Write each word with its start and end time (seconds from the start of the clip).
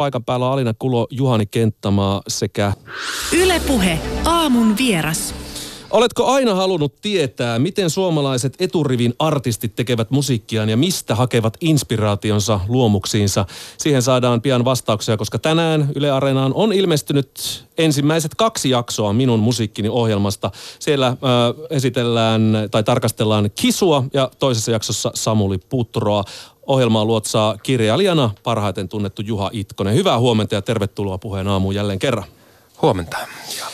paikan 0.00 0.24
päällä 0.24 0.46
on 0.46 0.52
Alina 0.52 0.74
Kulo, 0.78 1.06
Juhani 1.10 1.46
Kenttämaa 1.46 2.22
sekä... 2.28 2.72
Ylepuhe 3.32 3.98
aamun 4.24 4.76
vieras. 4.76 5.34
Oletko 5.90 6.26
aina 6.26 6.54
halunnut 6.54 7.00
tietää, 7.02 7.58
miten 7.58 7.90
suomalaiset 7.90 8.54
eturivin 8.58 9.14
artistit 9.18 9.76
tekevät 9.76 10.10
musiikkiaan 10.10 10.68
ja 10.68 10.76
mistä 10.76 11.14
hakevat 11.14 11.56
inspiraationsa 11.60 12.60
luomuksiinsa? 12.68 13.46
Siihen 13.78 14.02
saadaan 14.02 14.42
pian 14.42 14.64
vastauksia, 14.64 15.16
koska 15.16 15.38
tänään 15.38 15.88
Yle 15.94 16.10
Areenaan 16.10 16.54
on 16.54 16.72
ilmestynyt 16.72 17.64
ensimmäiset 17.78 18.34
kaksi 18.34 18.70
jaksoa 18.70 19.12
minun 19.12 19.40
musiikkini 19.40 19.88
ohjelmasta. 19.88 20.50
Siellä 20.78 21.06
äh, 21.06 21.16
esitellään 21.70 22.52
tai 22.70 22.82
tarkastellaan 22.82 23.50
Kisua 23.54 24.04
ja 24.14 24.30
toisessa 24.38 24.70
jaksossa 24.70 25.10
Samuli 25.14 25.58
Putroa. 25.58 26.24
Ohjelmaa 26.70 27.04
luotsaa 27.04 27.58
kirjailijana 27.62 28.30
parhaiten 28.42 28.88
tunnettu 28.88 29.22
Juha 29.22 29.50
Itkonen. 29.52 29.94
Hyvää 29.94 30.18
huomenta 30.18 30.54
ja 30.54 30.62
tervetuloa 30.62 31.18
puheen 31.18 31.48
aamuun 31.48 31.74
jälleen 31.74 31.98
kerran. 31.98 32.24
Huomenta. 32.82 33.16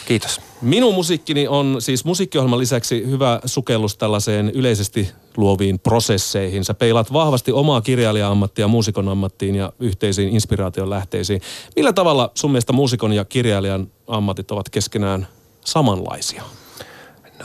Kiitos. 0.07 0.41
Minun 0.61 0.95
musiikkini 0.95 1.49
on 1.49 1.77
siis 1.79 2.05
musiikkiohjelman 2.05 2.59
lisäksi 2.59 3.07
hyvä 3.07 3.41
sukellus 3.45 3.97
tällaiseen 3.97 4.51
yleisesti 4.51 5.11
luoviin 5.37 5.79
prosesseihin. 5.79 6.65
Sä 6.65 6.75
peilat 6.75 7.13
vahvasti 7.13 7.53
omaa 7.53 7.81
kirjailija-ammattia 7.81 8.69
muusikon 8.69 9.09
ammattiin 9.09 9.55
ja 9.55 9.73
yhteisiin 9.81 10.29
inspiraation 10.29 10.91
lähteisiin. 10.91 11.41
Millä 11.77 11.93
tavalla 11.93 12.31
sun 12.35 12.51
mielestä 12.51 12.73
muusikon 12.73 13.13
ja 13.13 13.25
kirjailijan 13.25 13.87
ammatit 14.07 14.51
ovat 14.51 14.69
keskenään 14.69 15.29
samanlaisia? 15.65 16.43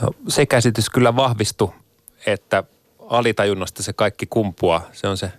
No 0.00 0.10
se 0.28 0.46
käsitys 0.46 0.90
kyllä 0.90 1.16
vahvistui, 1.16 1.72
että 2.26 2.64
alitajunnasta 3.12 3.82
se 3.82 3.92
kaikki 3.92 4.26
kumpua. 4.26 4.82
Se 4.92 5.08
on 5.08 5.16
se 5.16 5.32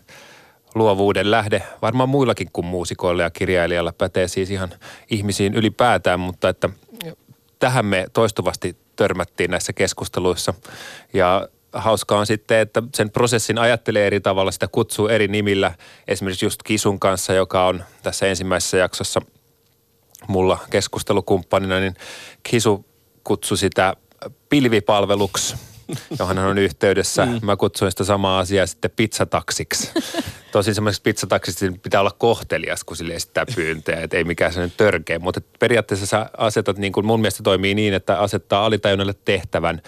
luovuuden 0.76 1.32
lähde 1.32 1.64
varmaan 1.82 2.10
muillakin 2.10 2.50
kuin 2.54 2.66
muusikoilla 2.66 3.24
ja 3.24 3.30
kirjailijalla 3.30 3.94
pätee 3.94 4.28
siis 4.28 4.52
ihan 4.52 4.70
ihmisiin 5.10 5.54
ylipäätään, 5.54 6.20
mutta 6.20 6.50
että 6.50 6.70
tähän 7.60 7.86
me 7.86 8.06
toistuvasti 8.14 8.78
törmättiin 8.96 9.52
näissä 9.52 9.74
keskusteluissa 9.74 10.54
ja 11.14 11.48
hauskaa 11.74 12.20
on 12.20 12.26
sitten, 12.26 12.60
että 12.60 12.84
sen 12.96 13.10
prosessin 13.10 13.58
ajattelee 13.58 14.08
eri 14.08 14.20
tavalla, 14.20 14.52
sitä 14.52 14.68
kutsuu 14.68 15.08
eri 15.08 15.28
nimillä. 15.28 15.76
Esimerkiksi 16.08 16.46
just 16.46 16.64
Kisun 16.64 17.00
kanssa, 17.00 17.34
joka 17.34 17.68
on 17.68 17.84
tässä 18.04 18.28
ensimmäisessä 18.28 18.78
jaksossa 18.78 19.22
mulla 20.28 20.58
keskustelukumppanina, 20.70 21.80
niin 21.80 21.96
Kisu 22.44 22.86
kutsui 23.24 23.58
sitä 23.58 23.96
pilvipalveluksi– 24.50 25.56
johon 26.20 26.38
hän 26.38 26.48
on 26.48 26.58
yhteydessä. 26.58 27.26
Mm. 27.26 27.40
Mä 27.42 27.56
kutsuin 27.56 27.92
sitä 27.92 28.04
samaa 28.04 28.40
asiaa 28.40 28.68
sitten 28.68 28.92
pizzataksiksi. 28.96 29.90
Tosin 30.52 30.76
semmoisessa 30.76 31.04
pizzataksissa 31.04 31.66
pitää 31.84 32.00
olla 32.02 32.16
kohtelias, 32.18 32.84
kun 32.84 32.98
sille 32.98 33.14
esittää 33.14 33.46
pyyntöjä, 33.56 34.02
että 34.02 34.18
ei 34.18 34.24
mikään 34.24 34.54
sellainen 34.54 34.78
törkeä. 34.78 35.20
Mutta 35.20 35.42
periaatteessa 35.60 36.06
sä 36.06 36.30
asetat, 36.38 36.78
niin 36.78 36.94
kuin 36.94 37.06
mun 37.06 37.20
mielestä 37.20 37.44
toimii 37.44 37.76
niin, 37.76 37.94
että 37.94 38.20
asettaa 38.20 38.66
alitajunnalle 38.66 39.16
tehtävän 39.26 39.82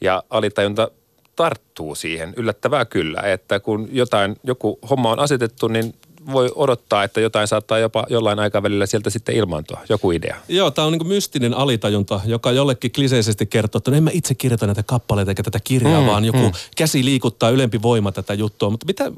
ja 0.00 0.22
alitajunta 0.30 0.90
tarttuu 1.36 1.94
siihen. 1.94 2.34
Yllättävää 2.36 2.84
kyllä, 2.84 3.20
että 3.20 3.60
kun 3.60 3.88
jotain, 3.92 4.36
joku 4.44 4.78
homma 4.90 5.10
on 5.10 5.18
asetettu, 5.18 5.68
niin 5.68 5.94
voi 6.32 6.52
odottaa, 6.54 7.04
että 7.04 7.20
jotain 7.20 7.48
saattaa 7.48 7.78
jopa 7.78 8.06
jollain 8.10 8.38
aikavälillä 8.38 8.86
sieltä 8.86 9.10
sitten 9.10 9.34
ilmaantua, 9.34 9.80
joku 9.88 10.10
idea. 10.10 10.36
Joo, 10.48 10.70
tämä 10.70 10.86
on 10.86 10.92
niin 10.92 11.06
mystinen 11.06 11.54
alitajunta, 11.54 12.20
joka 12.24 12.52
jollekin 12.52 12.92
kliseisesti 12.92 13.46
kertoo, 13.46 13.78
että 13.78 13.90
no 13.90 13.96
en 13.96 14.04
mä 14.04 14.10
itse 14.12 14.34
kirjoita 14.34 14.66
näitä 14.66 14.82
kappaleita 14.82 15.30
eikä 15.30 15.42
tätä 15.42 15.58
kirjaa, 15.64 16.00
mm, 16.00 16.06
vaan 16.06 16.24
joku 16.24 16.38
mm. 16.38 16.52
käsi 16.76 17.04
liikuttaa 17.04 17.50
ylempi 17.50 17.82
voima 17.82 18.12
tätä 18.12 18.34
juttua. 18.34 18.70
Mutta 18.70 18.86
mitä, 18.86 19.12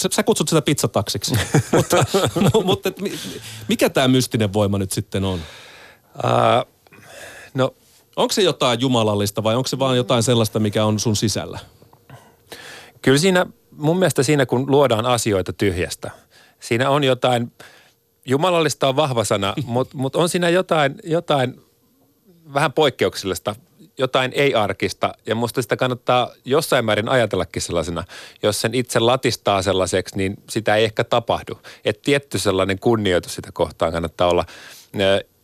sä, 0.00 0.08
sä 0.12 0.22
kutsut 0.22 0.48
sitä 0.48 0.62
pizzataksiksi, 0.62 1.34
mutta, 1.76 2.04
mutta 2.64 2.92
mikä 3.68 3.90
tämä 3.90 4.08
mystinen 4.08 4.52
voima 4.52 4.78
nyt 4.78 4.92
sitten 4.92 5.24
on? 5.24 5.40
Uh, 6.14 6.72
no, 7.54 7.74
Onko 8.16 8.32
se 8.32 8.42
jotain 8.42 8.80
jumalallista 8.80 9.42
vai 9.42 9.54
onko 9.54 9.66
se 9.66 9.78
vaan 9.78 9.96
jotain 9.96 10.22
sellaista, 10.22 10.60
mikä 10.60 10.84
on 10.84 11.00
sun 11.00 11.16
sisällä? 11.16 11.58
Kyllä 13.02 13.18
siinä, 13.18 13.46
mun 13.70 13.98
mielestä 13.98 14.22
siinä 14.22 14.46
kun 14.46 14.70
luodaan 14.70 15.06
asioita 15.06 15.52
tyhjästä– 15.52 16.10
siinä 16.60 16.90
on 16.90 17.04
jotain, 17.04 17.52
jumalallista 18.24 18.88
on 18.88 18.96
vahva 18.96 19.24
sana, 19.24 19.54
mutta 19.66 19.96
mut 19.96 20.16
on 20.16 20.28
siinä 20.28 20.48
jotain, 20.48 20.94
jotain 21.04 21.60
vähän 22.54 22.72
poikkeuksellista, 22.72 23.54
jotain 23.98 24.32
ei-arkista 24.34 25.14
ja 25.26 25.34
musta 25.34 25.62
sitä 25.62 25.76
kannattaa 25.76 26.30
jossain 26.44 26.84
määrin 26.84 27.08
ajatellakin 27.08 27.62
sellaisena. 27.62 28.04
Jos 28.42 28.60
sen 28.60 28.74
itse 28.74 29.00
latistaa 29.00 29.62
sellaiseksi, 29.62 30.16
niin 30.16 30.36
sitä 30.50 30.76
ei 30.76 30.84
ehkä 30.84 31.04
tapahdu. 31.04 31.58
Että 31.84 32.02
tietty 32.04 32.38
sellainen 32.38 32.78
kunnioitus 32.78 33.34
sitä 33.34 33.50
kohtaan 33.52 33.92
kannattaa 33.92 34.28
olla. 34.28 34.44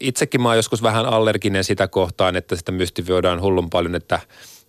Itsekin 0.00 0.42
mä 0.42 0.48
oon 0.48 0.56
joskus 0.56 0.82
vähän 0.82 1.06
allerginen 1.06 1.65
sitä 1.65 1.88
kohtaan, 1.88 2.37
että 2.37 2.56
sitä 2.56 2.72
mystifioidaan 2.72 3.41
hullun 3.41 3.71
paljon, 3.71 3.94
että 3.94 4.21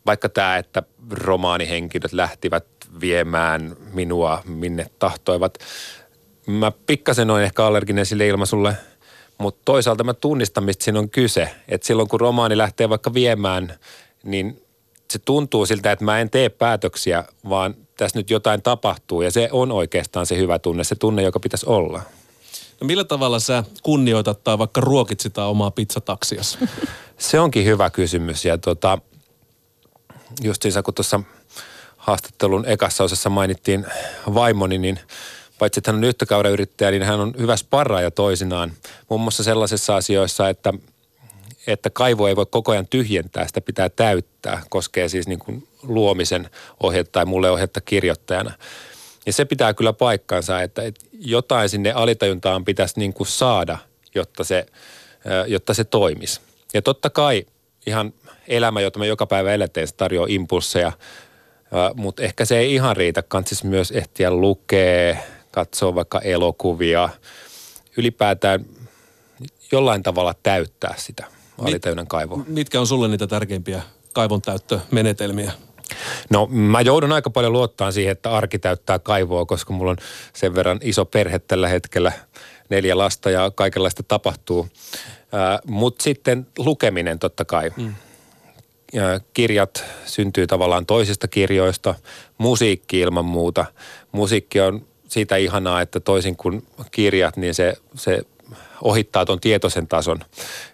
vaikka 0.06 0.30
tämä, 0.30 0.58
että 0.58 0.84
romaanihenkilöt 1.12 2.14
lähtivät 2.14 2.66
viemään 3.02 3.76
minua 3.94 4.42
minne 4.46 4.86
tahtoivat– 5.00 5.58
mä 6.46 6.72
pikkasen 6.72 7.30
olen 7.30 7.44
ehkä 7.44 7.66
allerginen 7.66 8.06
sille 8.06 8.28
ilmaisulle, 8.28 8.78
mutta 9.38 9.62
toisaalta 9.66 10.04
mä 10.04 10.14
tunnistan, 10.14 10.64
mistä 10.64 10.84
siinä 10.84 11.00
on 11.00 11.10
kyse. 11.10 11.50
Että 11.68 11.88
silloin 11.88 12.10
kun 12.10 12.22
romaani 12.22 12.58
lähtee 12.58 12.90
vaikka 12.90 13.14
viemään, 13.14 13.74
niin 14.24 14.62
se 15.12 15.20
tuntuu 15.20 15.66
siltä, 15.66 15.92
että 15.92 16.06
mä 16.06 16.20
en 16.20 16.30
tee 16.30 16.50
päätöksiä, 16.50 17.24
vaan 17.50 17.76
tässä 17.98 18.20
nyt 18.20 18.30
jotain 18.30 18.62
tapahtuu. 18.62 19.22
Ja 19.22 19.32
se 19.32 19.50
on 19.52 19.72
oikeastaan 19.72 20.26
se 20.26 20.38
hyvä 20.38 20.60
tunne, 20.60 20.84
se 20.84 20.96
tunne, 20.96 21.22
joka 21.22 21.40
pitäisi 21.40 21.66
olla. 21.66 22.02
No 22.82 22.88
millä 22.88 23.04
tavalla 23.04 23.40
sä 23.40 23.64
kunnioitat 23.84 24.44
tai 24.44 24.58
vaikka 24.58 24.82
ruokit 24.82 25.20
sitä 25.20 25.46
omaa 25.46 25.72
pizzataksias? 25.72 26.58
Se 27.18 27.40
onkin 27.40 27.66
hyvä 27.66 27.90
kysymys. 27.90 28.46
Ja 28.46 28.58
tota, 28.58 28.98
just 30.44 30.62
siis 30.62 30.76
kun 30.86 30.94
tuossa 30.94 31.20
haastattelun 31.98 32.66
ekassa 32.66 33.04
osassa 33.04 33.30
mainittiin 33.30 33.86
vaimoni, 34.34 34.78
niin– 34.78 35.00
paitsi 35.62 35.80
että 35.80 35.92
hän 35.92 35.98
on 35.98 36.04
yhtäkaurayrittäjä, 36.04 36.92
niin 36.92 37.04
hän 37.04 37.20
on 37.20 37.34
hyvä 37.38 37.56
sparraaja 37.56 38.12
toisinaan. 38.12 38.72
Muun 39.10 39.22
muassa 39.22 39.44
sellaisissa 39.44 39.96
asioissa, 39.96 40.50
että, 40.50 40.74
että 41.68 41.90
kaivo 41.90 42.28
ei 42.28 42.36
voi 42.36 42.46
koko 42.46 42.72
ajan 42.72 42.88
tyhjentää, 42.88 43.48
sitä 43.48 43.62
pitää 43.62 43.90
täyttää. 43.90 44.62
Koskee 44.70 45.10
siis 45.10 45.28
niin 45.28 45.40
kuin 45.40 45.68
luomisen 45.84 46.50
ohjetta 46.84 47.12
tai 47.12 47.26
mulle 47.26 47.52
ohjetta 47.52 47.82
kirjoittajana. 47.82 48.54
Ja 49.26 49.34
se 49.34 49.46
pitää 49.46 49.74
kyllä 49.74 49.94
paikkansa, 49.94 50.62
että, 50.62 50.82
että 50.82 51.06
jotain 51.20 51.70
sinne 51.70 51.92
alitajuntaan 51.92 52.66
pitäisi 52.66 53.00
niin 53.00 53.14
kuin 53.14 53.28
saada, 53.28 53.78
jotta 54.16 54.44
se, 54.44 54.66
jotta 55.48 55.74
se 55.74 55.84
toimisi. 55.84 56.42
Ja 56.74 56.82
totta 56.82 57.10
kai 57.10 57.46
ihan 57.86 58.14
elämä, 58.48 58.82
jota 58.82 59.00
me 59.00 59.08
joka 59.08 59.26
päivä 59.26 59.54
eletään, 59.54 59.88
se 59.88 59.96
tarjoaa 59.96 60.28
impulseja, 60.30 60.92
mutta 61.96 62.24
ehkä 62.24 62.46
se 62.46 62.58
ei 62.58 62.74
ihan 62.74 62.98
riitä. 62.98 63.22
Kansis 63.22 63.64
myös 63.64 63.92
ehtiä 63.92 64.32
lukea, 64.32 65.18
katsoa 65.52 65.96
vaikka 65.96 66.20
elokuvia, 66.20 67.10
ylipäätään 67.98 68.66
jollain 69.72 70.04
tavalla 70.04 70.36
täyttää 70.44 70.94
sitä 70.98 71.26
alitäynnän 71.58 72.08
kaivoa. 72.08 72.44
Mitkä 72.48 72.80
on 72.80 72.88
sulle 72.88 73.08
niitä 73.08 73.28
tärkeimpiä 73.28 73.82
kaivon 74.14 74.42
täyttömenetelmiä? 74.42 75.52
No 76.30 76.48
mä 76.52 76.82
joudun 76.82 77.12
aika 77.12 77.30
paljon 77.30 77.54
luottaa 77.54 77.92
siihen, 77.92 78.12
että 78.12 78.32
arki 78.32 78.60
täyttää 78.60 79.00
kaivoa, 79.00 79.46
koska 79.46 79.74
mulla 79.74 79.92
on 79.92 79.98
sen 80.34 80.56
verran 80.56 80.80
iso 80.82 81.06
perhe 81.06 81.40
tällä 81.40 81.68
hetkellä, 81.68 82.12
neljä 82.70 82.98
lasta 82.98 83.30
ja 83.30 83.52
kaikenlaista 83.56 84.04
tapahtuu. 84.04 84.68
Mutta 85.66 86.04
sitten 86.04 86.48
lukeminen 86.58 87.20
totta 87.20 87.46
kai. 87.46 87.72
Mm. 87.78 87.96
kirjat 89.34 89.84
syntyy 90.06 90.48
tavallaan 90.48 90.86
toisista 90.86 91.28
kirjoista, 91.28 91.96
musiikki 92.38 93.00
ilman 93.00 93.26
muuta. 93.26 93.66
Musiikki 94.12 94.62
on 94.62 94.86
siitä 95.12 95.36
ihanaa, 95.36 95.82
että 95.82 96.00
toisin 96.00 96.36
kuin 96.36 96.68
kirjat, 96.92 97.38
niin 97.38 97.56
se, 97.56 97.74
se 97.96 98.22
ohittaa 98.82 99.26
tuon 99.26 99.40
tietoisen 99.40 99.88
tason 99.88 100.20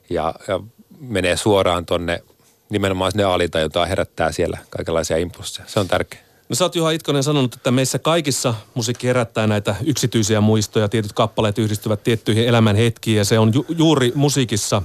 ja, 0.10 0.34
ja 0.48 0.60
menee 1.00 1.38
suoraan 1.38 1.86
tonne 1.86 2.24
nimenomaan 2.70 3.12
sinne 3.12 3.62
jota 3.62 3.86
herättää 3.86 4.32
siellä 4.32 4.58
kaikenlaisia 4.70 5.18
impulsseja. 5.18 5.68
Se 5.68 5.80
on 5.80 5.88
tärkeää. 5.88 6.24
No 6.50 6.56
sä 6.56 6.66
oot 6.66 6.76
Juha 6.76 6.92
Itkonen 6.92 7.24
sanonut, 7.24 7.54
että 7.54 7.72
meissä 7.72 8.00
kaikissa 8.00 8.54
musiikki 8.74 9.08
herättää 9.08 9.48
näitä 9.48 9.76
yksityisiä 9.86 10.42
muistoja, 10.42 10.90
tietyt 10.90 11.14
kappaleet 11.14 11.58
yhdistyvät 11.58 12.04
tiettyihin 12.04 12.48
elämän 12.48 12.76
hetkiin 12.76 13.18
ja 13.18 13.26
se 13.26 13.40
on 13.40 13.54
ju- 13.54 13.66
juuri 13.78 14.12
musiikissa 14.16 14.82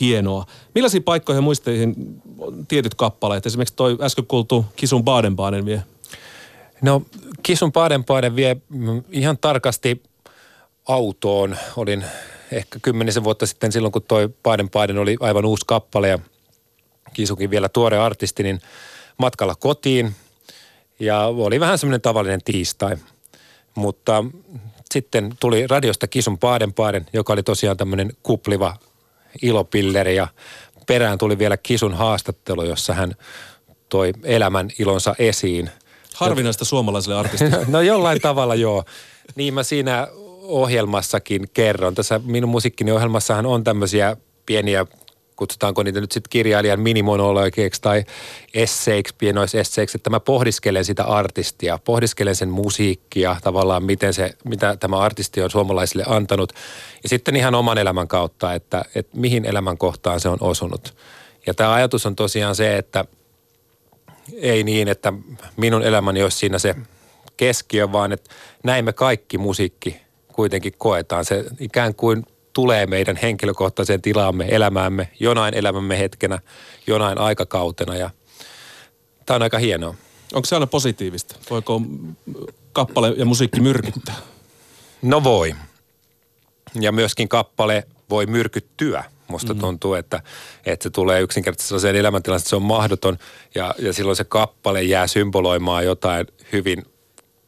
hienoa. 0.00 0.46
Millaisiin 0.74 1.02
paikkoihin 1.02 1.44
muistoihin 1.44 1.94
tietyt 2.68 2.94
kappaleet, 2.94 3.46
esimerkiksi 3.46 3.76
toi 3.76 3.98
äsken 4.00 4.26
kuultu 4.26 4.66
Kisun 4.76 5.04
Baden-Baden 5.04 5.66
vie 5.66 5.82
No 6.82 7.02
Kisun 7.42 7.72
Baden-Baden 7.72 8.36
vie 8.36 8.56
ihan 9.10 9.38
tarkasti 9.38 10.02
autoon. 10.88 11.56
Olin 11.76 12.04
ehkä 12.52 12.78
kymmenisen 12.82 13.24
vuotta 13.24 13.46
sitten 13.46 13.72
silloin, 13.72 13.92
kun 13.92 14.02
toi 14.02 14.26
Baden-Baden 14.26 14.98
oli 14.98 15.16
aivan 15.20 15.44
uusi 15.44 15.64
kappale 15.66 16.08
ja 16.08 16.18
Kisukin 17.12 17.50
vielä 17.50 17.68
tuore 17.68 17.98
artisti, 17.98 18.42
niin 18.42 18.60
matkalla 19.18 19.54
kotiin. 19.54 20.14
Ja 21.00 21.26
oli 21.26 21.60
vähän 21.60 21.78
semmoinen 21.78 22.00
tavallinen 22.00 22.42
tiistai. 22.44 22.96
Mutta 23.74 24.24
sitten 24.92 25.36
tuli 25.40 25.66
radiosta 25.66 26.06
Kisun 26.06 26.38
Paaden 26.38 26.72
Paaden, 26.72 27.06
joka 27.12 27.32
oli 27.32 27.42
tosiaan 27.42 27.76
tämmöinen 27.76 28.12
kupliva 28.22 28.76
ilopilleri 29.42 30.16
ja 30.16 30.28
perään 30.86 31.18
tuli 31.18 31.38
vielä 31.38 31.56
Kisun 31.56 31.94
haastattelu, 31.94 32.64
jossa 32.64 32.94
hän 32.94 33.14
toi 33.88 34.12
elämän 34.22 34.70
ilonsa 34.78 35.14
esiin. 35.18 35.70
Harvinaista 36.14 36.64
suomalaiselle 36.64 37.18
artistille. 37.18 37.66
no 37.68 37.80
jollain 37.80 38.20
tavalla 38.20 38.54
joo. 38.54 38.84
Niin 39.34 39.54
mä 39.54 39.62
siinä 39.62 40.08
ohjelmassakin 40.42 41.48
kerron. 41.54 41.94
Tässä 41.94 42.20
minun 42.24 42.50
musiikkini 42.50 42.90
ohjelmassahan 42.90 43.46
on 43.46 43.64
tämmöisiä 43.64 44.16
pieniä 44.46 44.86
kutsutaanko 45.36 45.82
niitä 45.82 46.00
nyt 46.00 46.12
sitten 46.12 46.30
kirjailijan 46.30 46.80
minimonologiksi 46.80 47.82
tai 47.82 48.04
esseiksi, 48.54 49.14
pienoisesseiksi, 49.18 49.98
että 49.98 50.10
mä 50.10 50.20
pohdiskelen 50.20 50.84
sitä 50.84 51.04
artistia, 51.04 51.78
pohdiskelen 51.84 52.36
sen 52.36 52.48
musiikkia, 52.48 53.36
tavallaan 53.42 53.84
miten 53.84 54.14
se, 54.14 54.30
mitä 54.44 54.76
tämä 54.76 54.98
artisti 54.98 55.42
on 55.42 55.50
suomalaisille 55.50 56.04
antanut. 56.06 56.52
Ja 57.02 57.08
sitten 57.08 57.36
ihan 57.36 57.54
oman 57.54 57.78
elämän 57.78 58.08
kautta, 58.08 58.54
että, 58.54 58.84
että 58.94 59.18
mihin 59.18 59.44
elämän 59.44 59.78
kohtaan 59.78 60.20
se 60.20 60.28
on 60.28 60.38
osunut. 60.40 60.94
Ja 61.46 61.54
tämä 61.54 61.72
ajatus 61.72 62.06
on 62.06 62.16
tosiaan 62.16 62.56
se, 62.56 62.76
että 62.76 63.04
ei 64.32 64.64
niin, 64.64 64.88
että 64.88 65.12
minun 65.56 65.82
elämäni 65.82 66.22
olisi 66.22 66.38
siinä 66.38 66.58
se 66.58 66.74
keskiö, 67.36 67.92
vaan 67.92 68.12
että 68.12 68.30
näin 68.62 68.84
me 68.84 68.92
kaikki 68.92 69.38
musiikki 69.38 70.00
kuitenkin 70.32 70.72
koetaan. 70.78 71.24
Se 71.24 71.44
ikään 71.60 71.94
kuin 71.94 72.26
tulee 72.52 72.86
meidän 72.86 73.16
henkilökohtaiseen 73.16 74.02
tilaamme, 74.02 74.46
elämäämme, 74.48 75.08
jonain 75.20 75.54
elämämme 75.54 75.98
hetkenä, 75.98 76.38
jonain 76.86 77.18
aikakautena 77.18 77.96
ja 77.96 78.10
tämä 79.26 79.36
on 79.36 79.42
aika 79.42 79.58
hienoa. 79.58 79.94
Onko 80.34 80.46
se 80.46 80.56
aina 80.56 80.66
positiivista? 80.66 81.36
Voiko 81.50 81.82
kappale 82.72 83.14
ja 83.16 83.24
musiikki 83.24 83.60
myrkyttää? 83.60 84.16
No 85.02 85.24
voi. 85.24 85.54
Ja 86.80 86.92
myöskin 86.92 87.28
kappale 87.28 87.86
voi 88.10 88.26
myrkyttyä. 88.26 89.04
Musta 89.28 89.54
mm. 89.54 89.60
tuntuu, 89.60 89.94
että, 89.94 90.20
että 90.66 90.82
se 90.82 90.90
tulee 90.90 91.20
yksinkertaisesti 91.20 91.68
sellaiseen 91.68 91.96
elämäntilanteeseen, 91.96 92.44
että 92.44 92.50
se 92.50 92.56
on 92.56 92.62
mahdoton 92.62 93.18
ja, 93.54 93.74
ja 93.78 93.92
silloin 93.92 94.16
se 94.16 94.24
kappale 94.24 94.82
jää 94.82 95.06
symboloimaan 95.06 95.84
jotain 95.84 96.26
hyvin 96.52 96.82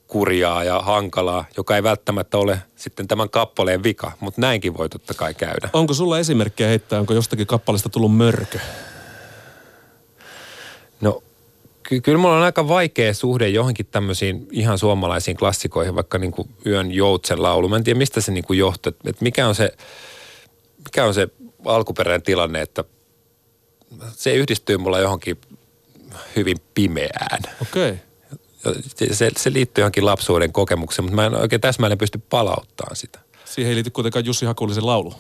kurjaa 0.07 0.65
ja 0.65 0.81
hankalaa, 0.81 1.45
joka 1.57 1.77
ei 1.77 1.83
välttämättä 1.83 2.39
ole 2.39 2.59
sitten 2.77 3.09
tämän 3.09 3.31
kappaleen 3.31 3.83
vika, 3.83 4.13
mutta 4.21 4.41
näinkin 4.41 4.77
voi 4.77 4.89
totta 4.89 5.15
kai 5.15 5.35
käydä. 5.35 5.69
Onko 5.73 5.95
sulla 5.95 6.19
esimerkkejä 6.19 6.69
heittää, 6.69 7.01
onko 7.01 7.15
jostakin 7.15 7.47
kappaleesta 7.47 7.89
tullut 7.89 8.17
mörkö? 8.17 8.59
No 11.01 11.23
ky- 11.83 12.01
kyllä 12.01 12.19
mulla 12.19 12.37
on 12.37 12.43
aika 12.43 12.69
vaikea 12.69 13.15
suhde 13.15 13.49
johonkin 13.49 13.87
tämmöisiin 13.87 14.49
ihan 14.51 14.79
suomalaisiin 14.79 15.37
klassikoihin, 15.37 15.95
vaikka 15.95 16.19
niin 16.19 16.33
kuin 16.33 16.49
Yön 16.67 16.93
joutsen 16.93 17.43
laulu. 17.43 17.69
Mä 17.69 17.77
en 17.77 17.85
tiedä, 17.85 17.99
mistä 17.99 18.21
se 18.21 18.33
niin 18.33 18.45
kuin 18.45 18.59
johtuu, 18.59 18.93
että 19.05 19.23
mikä 19.23 19.49
on 19.49 19.55
se, 19.55 19.73
mikä 20.85 21.05
on 21.05 21.15
se 21.15 21.29
alkuperäinen 21.67 22.23
tilanne, 22.23 22.63
että 22.63 22.85
se 24.13 24.35
yhdistyy 24.35 24.77
mulla 24.77 24.99
johonkin 24.99 25.41
hyvin 26.37 26.57
pimeään. 26.75 27.43
Okei. 27.63 27.91
Okay 27.91 28.07
se, 29.13 29.31
se 29.37 29.53
liittyy 29.53 29.83
johonkin 29.83 30.05
lapsuuden 30.05 30.53
kokemukseen, 30.53 31.05
mutta 31.05 31.17
mä 31.17 31.27
en 31.27 31.35
oikein 31.35 31.61
täsmälleen 31.61 31.99
pysty 31.99 32.19
palauttamaan 32.19 32.97
sitä. 32.97 33.19
Siihen 33.45 33.69
ei 33.71 33.75
liity 33.75 33.91
kuitenkaan 33.91 34.25
Jussi 34.25 34.47
Hakulisen 34.47 34.87
laulu. 34.87 35.15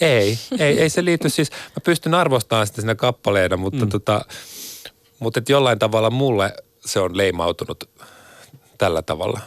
Ei, 0.00 0.38
ei, 0.58 0.80
ei 0.80 0.90
se 0.90 1.04
liity 1.04 1.28
siis, 1.28 1.50
mä 1.50 1.80
pystyn 1.84 2.14
arvostamaan 2.14 2.66
sitä 2.66 2.80
siinä 2.80 2.94
kappaleena, 2.94 3.56
mutta, 3.56 3.84
mm. 3.84 3.90
tota, 3.90 4.24
mutta 5.18 5.38
et 5.38 5.48
jollain 5.48 5.78
tavalla 5.78 6.10
mulle 6.10 6.52
se 6.84 7.00
on 7.00 7.16
leimautunut 7.16 7.90
tällä 8.78 9.02
tavalla. 9.02 9.40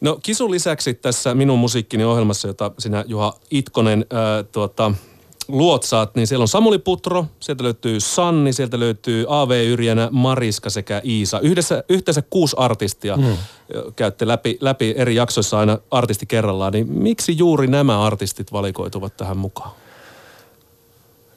No 0.00 0.18
Kisun 0.22 0.50
lisäksi 0.50 0.94
tässä 0.94 1.34
minun 1.34 1.58
musiikkini 1.58 2.04
ohjelmassa, 2.04 2.48
jota 2.48 2.72
sinä 2.78 3.04
Juha 3.06 3.38
Itkonen 3.50 4.06
ää, 4.10 4.42
tuota, 4.42 4.92
luotsaat, 5.48 6.14
niin 6.14 6.26
siellä 6.26 6.42
on 6.42 6.48
Samuli 6.48 6.78
Putro, 6.78 7.26
sieltä 7.40 7.64
löytyy 7.64 8.00
Sanni, 8.00 8.52
sieltä 8.52 8.80
löytyy 8.80 9.26
A.V. 9.28 9.66
Yrjänä, 9.66 10.08
Mariska 10.12 10.70
sekä 10.70 11.00
Iisa. 11.04 11.40
Yhdessä, 11.40 11.84
yhteensä 11.88 12.22
kuusi 12.30 12.56
artistia 12.58 13.16
mm. 13.16 13.36
käytte 13.96 14.26
läpi, 14.26 14.58
läpi 14.60 14.94
eri 14.96 15.14
jaksoissa 15.14 15.58
aina 15.58 15.78
artisti 15.90 16.26
kerrallaan. 16.26 16.72
Niin 16.72 16.92
miksi 16.92 17.38
juuri 17.38 17.66
nämä 17.66 18.02
artistit 18.02 18.52
valikoituvat 18.52 19.16
tähän 19.16 19.36
mukaan? 19.36 19.70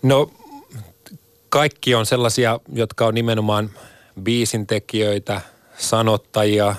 No 0.02 0.32
kaikki 1.50 1.96
on 1.96 2.06
sellaisia, 2.06 2.60
jotka 2.74 3.06
on 3.06 3.16
nimenomaan 3.16 3.70
biisintekijöitä, 4.24 5.42
sanottajia, 5.78 6.76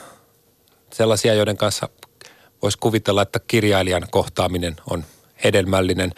sellaisia, 0.93 1.35
joiden 1.35 1.57
kanssa 1.57 1.89
voisi 2.63 2.79
kuvitella, 2.79 3.23
että 3.23 3.41
kirjailijan 3.47 4.07
kohtaaminen 4.11 4.77
on– 4.91 5.05
hedelmällinen. 5.45 6.13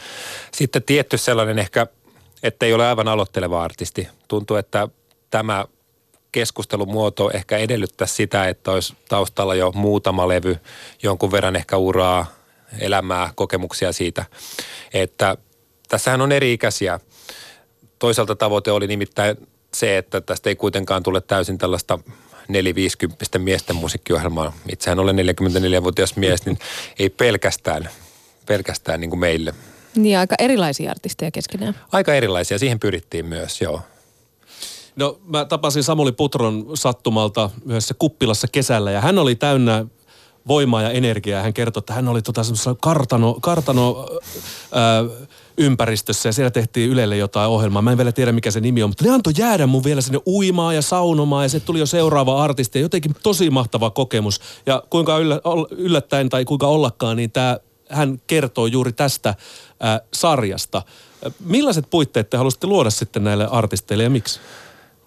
Sitten 0.53 0.83
tietty 0.83 1.19
sellainen 1.19 1.59
ehkä, 1.59 1.87
että 2.43 2.67
ei 2.67 2.75
ole 2.75 2.87
aivan 2.87 3.09
aloitteleva 3.09 3.63
artisti. 3.63 4.09
Tuntuu, 4.29 4.57
että 4.57 4.89
tämä 5.31 5.65
keskustelumuoto 6.33 7.31
ehkä 7.35 7.59
edellyttää 7.59 8.07
sitä, 8.07 8.49
että 8.49 8.71
olisi 8.71 8.95
taustalla 9.09 9.55
jo 9.55 9.73
muutama 9.75 10.29
levy, 10.29 10.57
jonkun 11.03 11.33
verran 11.33 11.57
ehkä 11.57 11.77
uraa, 11.77 12.27
elämää, 12.79 13.31
kokemuksia 13.35 13.93
siitä. 13.93 14.25
Että 14.95 15.37
tässähän 15.89 16.21
on 16.21 16.33
eri 16.33 16.53
ikäisiä. 16.53 17.01
Toisaalta 17.99 18.37
tavoite 18.37 18.71
oli 18.71 18.87
nimittäin 18.87 19.37
se, 19.75 19.99
että 19.99 20.21
tästä 20.21 20.51
ei 20.51 20.57
kuitenkaan 20.57 21.03
tule 21.03 21.21
täysin 21.21 21.59
tällaista 21.59 21.99
neliviisikymppisten 22.49 23.43
miesten 23.43 23.77
musiikkiohjelmaa. 23.77 24.53
Itsehän 24.73 24.99
olen 24.99 25.17
44-vuotias 25.17 26.17
mies, 26.17 26.47
niin 26.47 26.59
ei 26.99 27.11
pelkästään 27.11 27.91
pelkästään 28.47 29.01
niin 29.01 29.11
kuin 29.11 29.21
meille. 29.21 29.55
Niin 29.97 30.19
aika 30.19 30.35
erilaisia 30.39 30.91
artisteja 30.91 31.31
keskenään. 31.31 31.75
Aika 31.93 32.15
erilaisia, 32.15 32.59
siihen 32.59 32.81
pyrittiin 32.81 33.27
myös, 33.27 33.61
joo. 33.61 33.81
No 34.97 35.19
mä 35.27 35.45
tapasin 35.45 35.83
Samuli 35.83 36.13
Putron 36.13 36.67
sattumalta 36.75 37.51
yhdessä 37.67 37.95
kuppilassa 37.99 38.49
kesällä 38.49 38.91
ja 38.91 39.01
hän 39.01 39.19
oli 39.19 39.35
täynnä 39.35 39.87
voimaa 40.49 40.83
ja 40.83 40.91
energiaa. 40.91 41.43
Hän 41.43 41.55
kertoi, 41.55 41.81
että 41.81 41.95
hän 41.95 42.09
oli 42.09 42.23
tota 42.23 42.45
semmoisessa 42.45 42.75
kartano, 42.81 43.39
kartano 43.41 44.09
ää, 44.73 45.05
ympäristössä 45.59 46.29
ja 46.29 46.33
siellä 46.33 46.51
tehtiin 46.51 46.91
Ylelle 46.91 47.17
jotain 47.17 47.51
ohjelmaa. 47.51 47.83
Mä 47.83 47.93
en 47.93 47.99
vielä 47.99 48.13
tiedä 48.13 48.33
mikä 48.33 48.51
se 48.51 48.61
nimi 48.61 48.83
on, 48.83 48.91
mutta 48.91 49.05
ne 49.05 49.11
antoi 49.11 49.33
jäädä 49.39 49.67
mun 49.67 49.85
vielä 49.85 50.01
sinne 50.01 50.21
uimaan 50.27 50.75
ja 50.75 50.83
saunomaan 50.83 51.45
ja 51.45 51.49
se 51.49 51.61
tuli 51.61 51.79
jo 51.79 51.87
seuraava 51.87 52.43
artisti. 52.43 52.79
Ja 52.79 52.83
jotenkin 52.83 53.15
tosi 53.23 53.51
mahtava 53.51 53.91
kokemus. 53.91 54.41
Ja 54.67 54.83
kuinka 54.91 55.19
yllä, 55.19 55.41
yllättäen 55.71 56.29
tai 56.29 56.45
kuinka 56.45 56.67
ollakaan, 56.67 57.17
niin 57.17 57.31
tämä 57.31 57.59
hän 57.93 58.21
kertoo 58.27 58.67
juuri 58.67 58.93
tästä 58.93 59.29
äh, 59.29 59.37
sarjasta. 60.15 60.83
Millaiset 61.45 61.91
puitteet 61.91 62.31
te 62.31 62.37
halusitte 62.37 62.67
luoda 62.67 62.91
sitten 62.91 63.25
näille 63.25 63.49
artisteille 63.51 64.05
ja 64.05 64.11
miksi? 64.11 64.41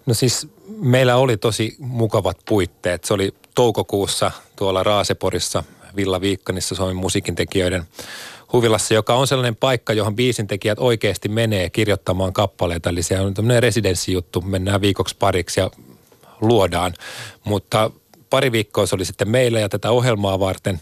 No 0.06 0.14
siis 0.14 0.48
meillä 0.68 1.16
oli 1.16 1.36
tosi 1.36 1.76
mukavat 1.78 2.38
puitteet. 2.48 3.04
Se 3.04 3.14
oli 3.14 3.34
toukokuussa 3.54 4.30
tuolla 4.56 4.82
Raaseporissa, 4.82 5.64
Villa 5.96 6.20
Viikkanissa 6.20 6.74
Suomen 6.74 6.96
musiikintekijöiden 6.96 7.84
huvilassa, 8.52 8.94
joka 8.94 9.14
on 9.14 9.26
sellainen 9.26 9.56
paikka, 9.56 9.92
johon 9.92 10.16
biisintekijät 10.16 10.78
oikeasti 10.78 11.28
menee 11.28 11.70
kirjoittamaan 11.70 12.32
kappaleita. 12.32 12.90
Eli 12.90 13.02
se 13.02 13.20
on 13.20 13.34
tämmöinen 13.34 13.62
residenssijuttu, 13.62 14.40
mennään 14.40 14.80
viikoksi 14.80 15.16
pariksi 15.18 15.60
ja 15.60 15.70
luodaan. 16.40 16.94
Mutta 17.44 17.90
pari 18.30 18.52
viikkoa 18.52 18.86
se 18.86 18.94
oli 18.94 19.04
sitten 19.04 19.28
meillä 19.28 19.60
ja 19.60 19.68
tätä 19.68 19.90
ohjelmaa 19.90 20.40
varten. 20.40 20.80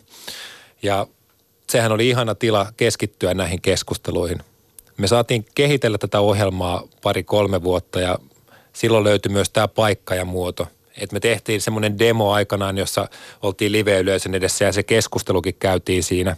Ja 0.82 1.06
sehän 1.68 1.92
oli 1.92 2.08
ihana 2.08 2.34
tila 2.34 2.66
keskittyä 2.76 3.34
näihin 3.34 3.60
keskusteluihin. 3.60 4.38
Me 4.96 5.06
saatiin 5.06 5.46
kehitellä 5.54 5.98
tätä 5.98 6.20
ohjelmaa 6.20 6.82
pari-kolme 7.02 7.62
vuotta 7.62 8.00
ja 8.00 8.18
silloin 8.72 9.04
löytyi 9.04 9.32
myös 9.32 9.50
tämä 9.50 9.68
paikka 9.68 10.14
ja 10.14 10.24
muoto. 10.24 10.66
Et 10.96 11.12
me 11.12 11.20
tehtiin 11.20 11.60
semmoinen 11.60 11.98
demo 11.98 12.32
aikanaan, 12.32 12.78
jossa 12.78 13.08
oltiin 13.42 13.72
live-yleisön 13.72 14.34
edessä 14.34 14.64
ja 14.64 14.72
se 14.72 14.82
keskustelukin 14.82 15.54
käytiin 15.58 16.02
siinä. 16.02 16.36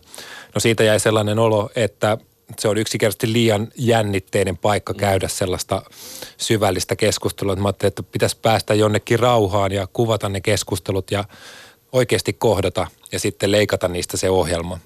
No 0.54 0.61
siitä 0.61 0.85
jäi 0.85 1.00
sellainen 1.00 1.38
olo, 1.38 1.71
että 1.76 2.18
se 2.59 2.68
on 2.68 2.78
yksinkertaisesti 2.78 3.33
liian 3.33 3.68
jännitteinen 3.76 4.56
paikka 4.56 4.95
käydä 4.95 5.28
sellaista 5.28 5.83
syvällistä 6.37 6.97
keskustelua. 6.97 7.56
Mä 7.56 7.68
ajattelin, 7.68 7.88
että 7.88 8.02
pitäisi 8.02 8.37
päästä 8.42 8.75
jonnekin 8.75 9.18
rauhaan 9.18 9.73
ja 9.73 9.87
kuvata 9.92 10.28
ne 10.28 10.40
keskustelut 10.40 11.11
ja 11.11 11.25
oikeasti 11.92 12.33
kohdata 12.33 12.87
ja 13.12 13.18
sitten 13.18 13.52
leikata 13.52 13.88
niistä 13.88 14.16
se 14.16 14.30
ohjelma. 14.30 14.78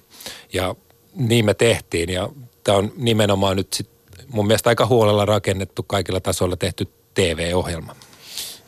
Ja 0.53 0.75
niin 1.15 1.45
me 1.45 1.53
tehtiin 1.53 2.09
ja 2.09 2.29
tämä 2.63 2.77
on 2.77 2.93
nimenomaan 2.97 3.57
nyt 3.57 3.73
sit 3.73 3.89
mun 4.27 4.47
mielestä 4.47 4.69
aika 4.69 4.85
huolella 4.85 5.25
rakennettu 5.25 5.83
kaikilla 5.83 6.19
tasoilla 6.19 6.57
tehty 6.57 6.87
TV-ohjelma. 7.13 7.95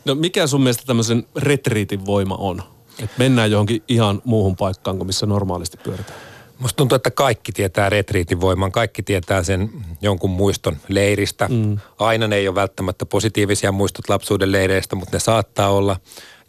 No 0.04 0.14
mikä 0.14 0.46
sun 0.46 0.62
mielestä 0.62 0.84
tämmöisen 0.86 1.26
retriitin 1.36 2.06
voima 2.06 2.34
on? 2.34 2.62
Että 3.02 3.14
mennään 3.18 3.50
johonkin 3.50 3.82
ihan 3.88 4.22
muuhun 4.24 4.56
paikkaan 4.56 4.96
kuin 4.96 5.06
missä 5.06 5.26
normaalisti 5.26 5.76
pyöritään. 5.76 6.18
Musta 6.58 6.76
tuntuu, 6.76 6.96
että 6.96 7.10
kaikki 7.10 7.52
tietää 7.52 7.90
retriitin 7.90 8.40
voiman, 8.40 8.72
kaikki 8.72 9.02
tietää 9.02 9.42
sen 9.42 9.70
jonkun 10.02 10.30
muiston 10.30 10.76
leiristä. 10.88 11.48
Mm. 11.48 11.78
Aina 11.98 12.28
ne 12.28 12.36
ei 12.36 12.48
ole 12.48 12.54
välttämättä 12.54 13.06
positiivisia 13.06 13.72
muistot 13.72 14.08
lapsuuden 14.08 14.52
leireistä, 14.52 14.96
mutta 14.96 15.16
ne 15.16 15.20
saattaa 15.20 15.70
olla. 15.70 15.96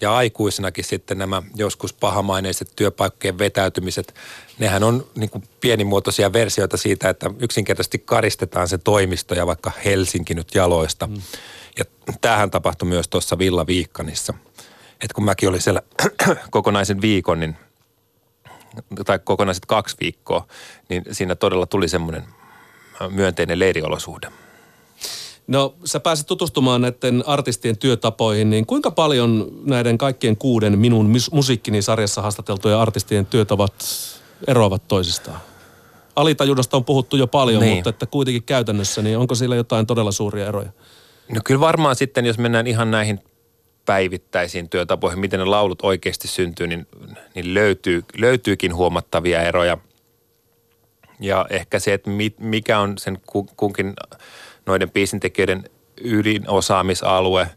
Ja 0.02 0.16
aikuisenakin 0.16 0.84
sitten 0.84 1.18
nämä 1.18 1.44
joskus 1.56 1.94
pahamaineiset 1.94 2.72
työpaikkojen 2.76 3.38
vetäytymiset, 3.38 4.16
nehän 4.60 4.84
on 4.84 5.08
niin 5.16 5.30
kuin 5.30 5.44
pienimuotoisia 5.62 6.34
versioita 6.34 6.78
siitä, 6.78 7.10
että 7.10 7.32
yksinkertaisesti 7.40 8.00
karistetaan 8.00 8.68
se 8.68 8.78
toimisto 8.78 9.36
ja 9.36 9.48
vaikka 9.48 9.72
Helsinki 9.86 10.34
nyt 10.34 10.56
jaloista. 10.56 11.08
Mm. 11.08 11.22
Ja 11.80 11.86
tämähän 12.22 12.52
tapahtui 12.52 12.88
myös 12.88 13.08
tuossa 13.08 13.38
Villa 13.38 13.68
Viikkanissa. 13.68 14.34
Et 15.02 15.14
kun 15.14 15.26
mäkin 15.26 15.50
olin 15.50 15.62
siellä 15.62 15.82
kokonaisen 16.50 17.02
viikon, 17.02 17.40
niin, 17.40 17.58
tai 19.06 19.20
kokonaiset 19.24 19.66
kaksi 19.66 19.98
viikkoa, 20.00 20.48
niin 20.90 21.04
siinä 21.12 21.36
todella 21.36 21.66
tuli 21.66 21.88
semmoinen 21.88 22.24
myönteinen 23.10 23.60
leiriolosuhde. 23.60 24.45
No 25.48 25.76
sä 25.86 26.00
pääsit 26.00 26.28
tutustumaan 26.28 26.82
näiden 26.82 27.24
artistien 27.26 27.78
työtapoihin, 27.78 28.50
niin 28.50 28.66
kuinka 28.66 28.92
paljon 28.92 29.52
näiden 29.66 29.98
kaikkien 29.98 30.38
kuuden 30.38 30.80
minun 30.80 31.12
musiikkini 31.32 31.82
sarjassa 31.82 32.22
haastateltujen 32.22 32.78
artistien 32.78 33.26
työtavat 33.26 33.74
eroavat 34.48 34.88
toisistaan? 34.88 35.40
Alitajuudesta 36.16 36.78
on 36.78 36.86
puhuttu 36.86 37.18
jo 37.18 37.28
paljon, 37.28 37.62
niin. 37.62 37.76
mutta 37.76 37.90
että 37.90 38.06
kuitenkin 38.06 38.44
käytännössä, 38.44 39.02
niin 39.02 39.18
onko 39.18 39.36
siellä 39.36 39.56
jotain 39.56 39.88
todella 39.88 40.12
suuria 40.12 40.48
eroja? 40.48 40.70
No 41.30 41.42
kyllä 41.44 41.60
varmaan 41.60 41.96
sitten, 41.96 42.26
jos 42.26 42.38
mennään 42.38 42.68
ihan 42.68 42.92
näihin 42.92 43.20
päivittäisiin 43.86 44.70
työtapoihin, 44.70 45.20
miten 45.20 45.40
ne 45.40 45.46
laulut 45.46 45.82
oikeasti 45.82 46.28
syntyy, 46.28 46.68
niin, 46.68 46.88
niin 47.36 47.54
löytyy, 47.54 48.04
löytyykin 48.18 48.76
huomattavia 48.76 49.42
eroja. 49.42 49.78
Ja 51.20 51.46
ehkä 51.50 51.80
se, 51.80 51.94
että 51.94 52.12
mikä 52.40 52.80
on 52.80 52.98
sen 52.98 53.22
kunkin 53.56 53.94
noiden 54.66 54.92
biisintekijöiden 54.92 55.70
ydinosaamisalue. 56.02 57.48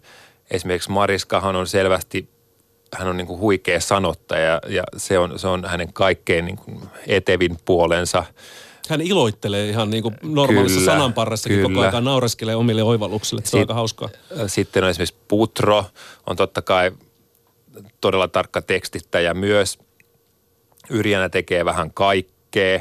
Esimerkiksi 0.51 0.91
Mariskahan 0.91 1.57
on 1.57 1.67
selvästi, 1.67 2.29
hän 2.95 3.09
on 3.09 3.17
niin 3.17 3.27
kuin 3.27 3.41
huikea 3.41 3.81
sanottaja 3.81 4.61
ja 4.69 4.83
se 4.97 5.19
on, 5.19 5.39
se 5.39 5.49
on 5.49 5.65
hänen 5.65 5.93
kaikkein 5.93 6.45
niin 6.45 6.57
kuin 6.57 6.81
etevin 7.07 7.59
puolensa. 7.65 8.25
Hän 8.89 9.01
iloittelee 9.01 9.69
ihan 9.69 9.91
niin 9.91 10.03
kuin 10.03 10.15
normaalissa 10.23 10.81
kyllä, 10.81 10.93
sananparrassakin 10.93 11.57
kyllä. 11.57 11.69
koko 11.69 11.81
ajan 11.81 12.05
naureskelee 12.05 12.57
omille 12.57 12.83
oivalluksille. 12.83 13.43
Se 13.45 13.57
on 13.57 13.61
aika 13.61 13.75
hauskaa. 13.75 14.09
Sitten 14.47 14.85
on 14.85 14.91
esimerkiksi 14.91 15.17
Putro, 15.29 15.85
on 16.27 16.37
totta 16.37 16.63
kai 16.63 16.93
todella 18.01 18.29
tarkka 18.29 18.63
tekstittäjä 18.63 19.35
myös. 19.35 19.79
Yrjänä 20.91 21.29
tekee 21.29 21.65
vähän 21.65 21.91
kaikkea, 21.95 22.81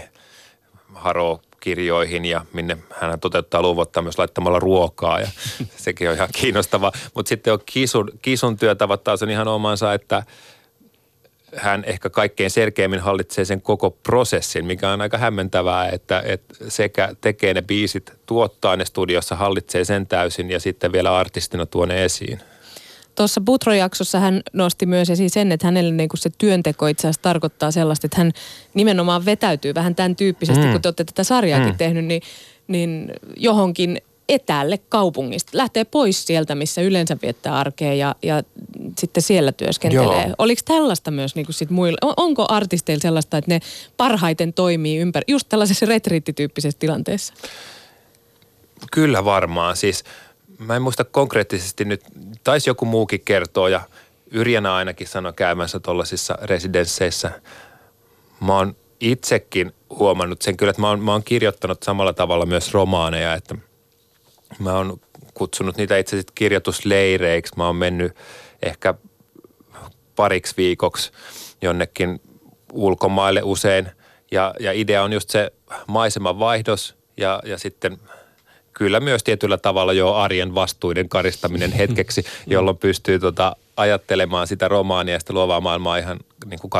haroo 0.94 1.42
kirjoihin 1.60 2.26
ja 2.26 2.46
minne 2.54 2.78
hän 3.02 3.20
toteuttaa 3.20 3.62
luovuttaa 3.62 4.04
myös 4.04 4.18
laittamalla 4.18 4.60
ruokaa 4.60 5.20
ja 5.20 5.28
sekin 5.76 6.10
on 6.10 6.16
ihan 6.16 6.30
kiinnostava. 6.34 6.92
Mutta 7.14 7.30
sitten 7.30 7.54
on 7.54 7.60
kisun, 7.66 8.12
kisun 8.22 8.58
työtavat 8.58 9.04
taas 9.04 9.24
on 9.24 9.30
ihan 9.30 9.48
omansa, 9.48 9.94
että 9.94 10.24
hän 11.56 11.84
ehkä 11.88 12.10
kaikkein 12.10 12.52
selkeimmin 12.52 13.00
hallitsee 13.00 13.46
sen 13.46 13.62
koko 13.62 13.92
prosessin, 13.92 14.66
mikä 14.66 14.90
on 14.90 15.02
aika 15.02 15.18
hämmentävää, 15.18 15.90
että, 15.90 16.24
että 16.26 16.56
sekä 16.68 17.16
tekee 17.22 17.54
ne 17.54 17.62
biisit, 17.62 18.14
tuottaa 18.26 18.76
ne 18.76 18.86
studiossa, 18.86 19.36
hallitsee 19.36 19.86
sen 19.86 20.08
täysin 20.08 20.52
ja 20.52 20.60
sitten 20.60 20.92
vielä 20.92 21.18
artistina 21.18 21.66
tuo 21.66 21.86
ne 21.86 22.06
esiin. 22.06 22.40
Tuossa 23.18 23.42
Butro-jaksossa 23.42 24.20
hän 24.20 24.42
nosti 24.54 24.86
myös 24.86 25.10
esiin 25.10 25.30
sen, 25.30 25.52
että 25.52 25.68
hänelle 25.68 25.94
niin 25.94 26.10
kuin 26.10 26.20
se 26.20 26.30
työnteko 26.38 26.88
itse 26.88 27.08
asiassa 27.08 27.22
tarkoittaa 27.22 27.72
sellaista, 27.72 28.08
että 28.08 28.18
hän 28.18 28.32
nimenomaan 28.74 29.26
vetäytyy 29.26 29.76
vähän 29.76 29.96
tämän 29.96 30.16
tyyppisesti, 30.16 30.66
mm. 30.66 30.72
kun 30.72 30.82
te 30.82 30.88
olette 30.88 31.04
tätä 31.04 31.24
sarjaakin 31.24 31.72
mm. 31.72 31.78
tehnyt, 31.78 32.06
niin, 32.06 32.22
niin 32.68 33.12
johonkin 33.36 34.02
etäälle 34.30 34.78
kaupungista. 34.78 35.58
Lähtee 35.58 35.86
pois 35.86 36.26
sieltä, 36.28 36.56
missä 36.56 36.82
yleensä 36.82 37.18
viettää 37.22 37.60
arkea 37.60 37.94
ja, 37.94 38.16
ja 38.24 38.44
sitten 38.98 39.24
siellä 39.24 39.52
työskentelee. 39.52 40.24
Joo. 40.26 40.36
Oliko 40.38 40.62
tällaista 40.66 41.12
myös 41.12 41.36
niin 41.36 41.46
kuin 41.46 41.54
sit 41.54 41.70
muilla? 41.70 42.14
Onko 42.18 42.46
artisteilla 42.50 43.02
sellaista, 43.02 43.38
että 43.38 43.52
ne 43.52 43.60
parhaiten 43.98 44.54
toimii 44.54 44.98
ympäri, 44.98 45.24
just 45.28 45.50
tällaisessa 45.50 45.86
retriittityyppisessä 45.86 46.80
tilanteessa? 46.80 47.34
Kyllä 48.92 49.26
varmaan. 49.26 49.78
Siis 49.78 50.04
mä 50.60 50.76
en 50.76 50.82
muista 50.82 51.04
konkreettisesti 51.04 51.86
nyt, 51.86 52.02
taisi 52.48 52.70
joku 52.70 52.86
muukin 52.86 53.22
kertoa 53.26 53.70
ja 53.70 53.82
Yrjänä 54.32 54.76
ainakin 54.76 55.08
sanoi 55.08 55.34
käymässä 55.34 55.80
tuollaisissa 55.80 56.38
residensseissä. 56.42 57.32
Mä 58.40 58.58
oon 58.58 58.76
itsekin 59.00 59.74
huomannut 59.90 60.42
sen 60.42 60.58
kyllä, 60.58 60.70
että 60.70 60.82
mä 60.82 60.90
oon, 60.90 61.00
mä 61.00 61.12
oon 61.12 61.24
kirjoittanut 61.24 61.84
samalla 61.84 62.14
tavalla 62.14 62.46
myös 62.46 62.74
romaaneja, 62.74 63.34
että 63.34 63.56
mä 64.60 64.74
oon 64.74 65.00
kutsunut 65.34 65.78
niitä 65.78 65.98
itse 65.98 66.16
asiassa 66.16 66.34
kirjoitusleireiksi. 66.36 67.54
Mä 67.58 67.66
oon 67.66 67.76
mennyt 67.76 68.16
ehkä 68.62 68.94
pariksi 70.16 70.54
viikoksi 70.58 71.12
jonnekin 71.62 72.22
ulkomaille 72.74 73.42
usein 73.44 73.92
ja, 74.32 74.54
ja 74.60 74.72
idea 74.72 75.04
on 75.04 75.14
just 75.14 75.30
se 75.30 75.52
maiseman 75.88 76.40
vaihdos 76.40 76.96
ja, 77.18 77.40
ja 77.46 77.58
sitten– 77.58 77.98
kyllä 78.78 79.00
myös 79.00 79.24
tietyllä 79.24 79.58
tavalla 79.58 79.94
jo 79.94 80.14
arjen 80.14 80.56
vastuiden 80.56 81.10
karistaminen 81.10 81.72
hetkeksi, 81.82 82.26
jolloin 82.48 82.78
pystyy 82.78 83.20
tota, 83.20 83.56
ajattelemaan 83.78 84.48
sitä 84.48 84.68
romaania 84.68 85.14
ja 85.14 85.20
sitä 85.20 85.34
luovaa 85.34 85.62
maailmaa 85.62 85.98
ihan 85.98 86.20
niin 86.46 86.60
kuin 86.60 86.72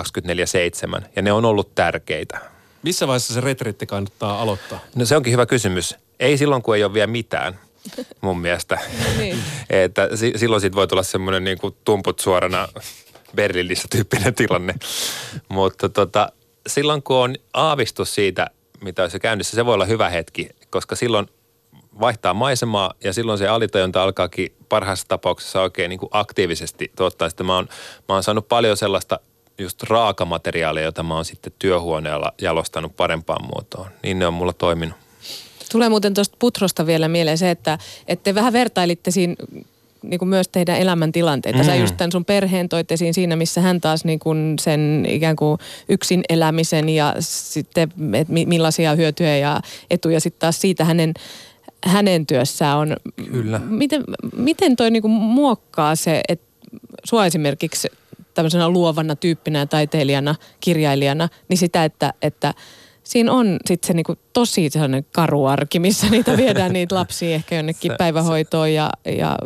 24-7. 1.00 1.02
Ja 1.16 1.22
ne 1.22 1.32
on 1.32 1.46
ollut 1.46 1.76
tärkeitä. 1.76 2.40
Missä 2.84 3.08
vaiheessa 3.08 3.34
se 3.34 3.42
retriitti 3.42 3.86
kannattaa 3.86 4.42
aloittaa? 4.42 4.80
No 4.96 5.06
se 5.06 5.16
onkin 5.16 5.34
hyvä 5.34 5.46
kysymys. 5.46 5.96
Ei 6.20 6.38
silloin, 6.38 6.62
kun 6.62 6.76
ei 6.76 6.84
ole 6.84 6.94
vielä 6.94 7.08
mitään 7.08 7.60
mun 8.22 8.40
mielestä. 8.40 8.76
No 8.76 9.22
niin. 9.22 9.38
että 9.70 10.10
silloin 10.36 10.62
siitä 10.62 10.76
voi 10.76 10.88
tulla 10.88 11.04
semmoinen 11.04 11.44
niin 11.44 11.58
kuin 11.58 11.76
tumput 11.86 12.20
suorana 12.20 12.68
Berliinissä 13.36 13.88
tyyppinen 13.92 14.36
tilanne. 14.36 14.76
Mutta 15.50 15.90
tota, 15.90 16.32
silloin 16.68 17.04
kun 17.04 17.18
on 17.18 17.36
aavistus 17.54 18.16
siitä, 18.16 18.48
mitä 18.82 19.10
se 19.10 19.20
käynnissä, 19.20 19.56
se 19.56 19.66
voi 19.66 19.74
olla 19.74 19.86
hyvä 19.86 20.10
hetki, 20.10 20.50
koska 20.70 20.96
silloin 20.96 21.28
vaihtaa 22.00 22.34
maisemaa 22.34 22.94
ja 23.04 23.14
silloin 23.14 23.38
se 23.38 23.48
alitajunta 23.48 24.04
alkaakin 24.04 24.54
parhaassa 24.70 25.08
tapauksessa 25.08 25.62
oikein 25.62 25.90
niin 25.90 26.00
kuin 26.00 26.10
aktiivisesti 26.12 26.92
tuottaa. 26.96 27.30
Sitten 27.30 27.46
mä 27.46 27.56
oon, 27.56 27.68
mä 28.08 28.16
oon 28.16 28.24
saanut 28.24 28.48
paljon 28.48 28.78
sellaista 28.78 29.20
just 29.58 29.84
raakamateriaalia, 29.84 30.84
jota 30.84 31.04
mä 31.04 31.16
oon 31.16 31.26
sitten 31.26 31.54
työhuoneella 31.60 32.34
jalostanut 32.42 32.96
parempaan 32.98 33.46
muotoon. 33.46 33.88
Niin 34.04 34.20
ne 34.20 34.28
on 34.28 34.34
mulla 34.34 34.54
toiminut. 34.54 34.98
Tulee 35.72 35.90
muuten 35.90 36.14
tuosta 36.14 36.38
putrosta 36.40 36.86
vielä 36.86 37.08
mieleen 37.08 37.38
se, 37.38 37.52
että, 37.52 37.78
että 38.08 38.24
te 38.24 38.36
vähän 38.36 38.54
vertailitte 38.54 39.12
siinä 39.12 39.36
niin 40.02 40.20
kuin 40.20 40.30
myös 40.30 40.48
teidän 40.48 40.78
elämäntilanteita. 40.78 41.60
Mm. 41.60 41.66
Sä 41.66 41.76
just 41.76 41.98
tämän 41.98 42.12
sun 42.12 42.26
perheen 42.26 42.70
toit 42.70 42.92
esiin 42.92 43.14
siinä, 43.14 43.36
missä 43.36 43.62
hän 43.62 43.82
taas 43.82 44.06
niin 44.06 44.20
kuin 44.20 44.56
sen 44.60 45.06
ikään 45.10 45.36
kuin 45.36 45.60
yksin 45.90 46.22
elämisen 46.30 46.90
ja 46.90 47.16
sitten, 47.20 47.84
että 48.14 48.34
millaisia 48.34 48.96
hyötyjä 48.96 49.38
ja 49.38 49.62
etuja 49.90 50.20
sitten 50.20 50.40
taas 50.40 50.62
siitä 50.62 50.86
hänen 50.86 51.14
hänen 51.86 52.26
työssään 52.26 52.78
on. 52.78 52.98
Kyllä. 53.32 53.60
Miten, 53.60 54.04
miten 54.36 54.76
toi 54.76 54.92
niinku 54.92 55.08
muokkaa 55.08 55.96
se, 55.96 56.22
että 56.28 56.48
sua 57.04 57.26
esimerkiksi 57.26 57.88
tämmöisenä 58.34 58.70
luovana 58.70 59.16
tyyppinä 59.16 59.66
taiteilijana, 59.66 60.36
kirjailijana, 60.60 61.30
niin 61.50 61.58
sitä, 61.58 61.86
että, 61.86 62.14
että 62.22 62.54
siinä 63.04 63.32
on 63.32 63.58
sitten 63.66 63.88
se 63.88 63.94
niinku 63.94 64.16
tosi 64.34 64.70
sellainen 64.70 65.06
karuarki, 65.12 65.80
missä 65.80 66.10
niitä 66.10 66.38
viedään 66.38 66.74
niitä 66.74 66.96
lapsia 66.96 67.36
ehkä 67.36 67.56
jonnekin 67.56 67.92
se, 67.94 67.98
päivähoitoon 67.98 68.74
ja, 68.74 68.90
ja 69.06 69.38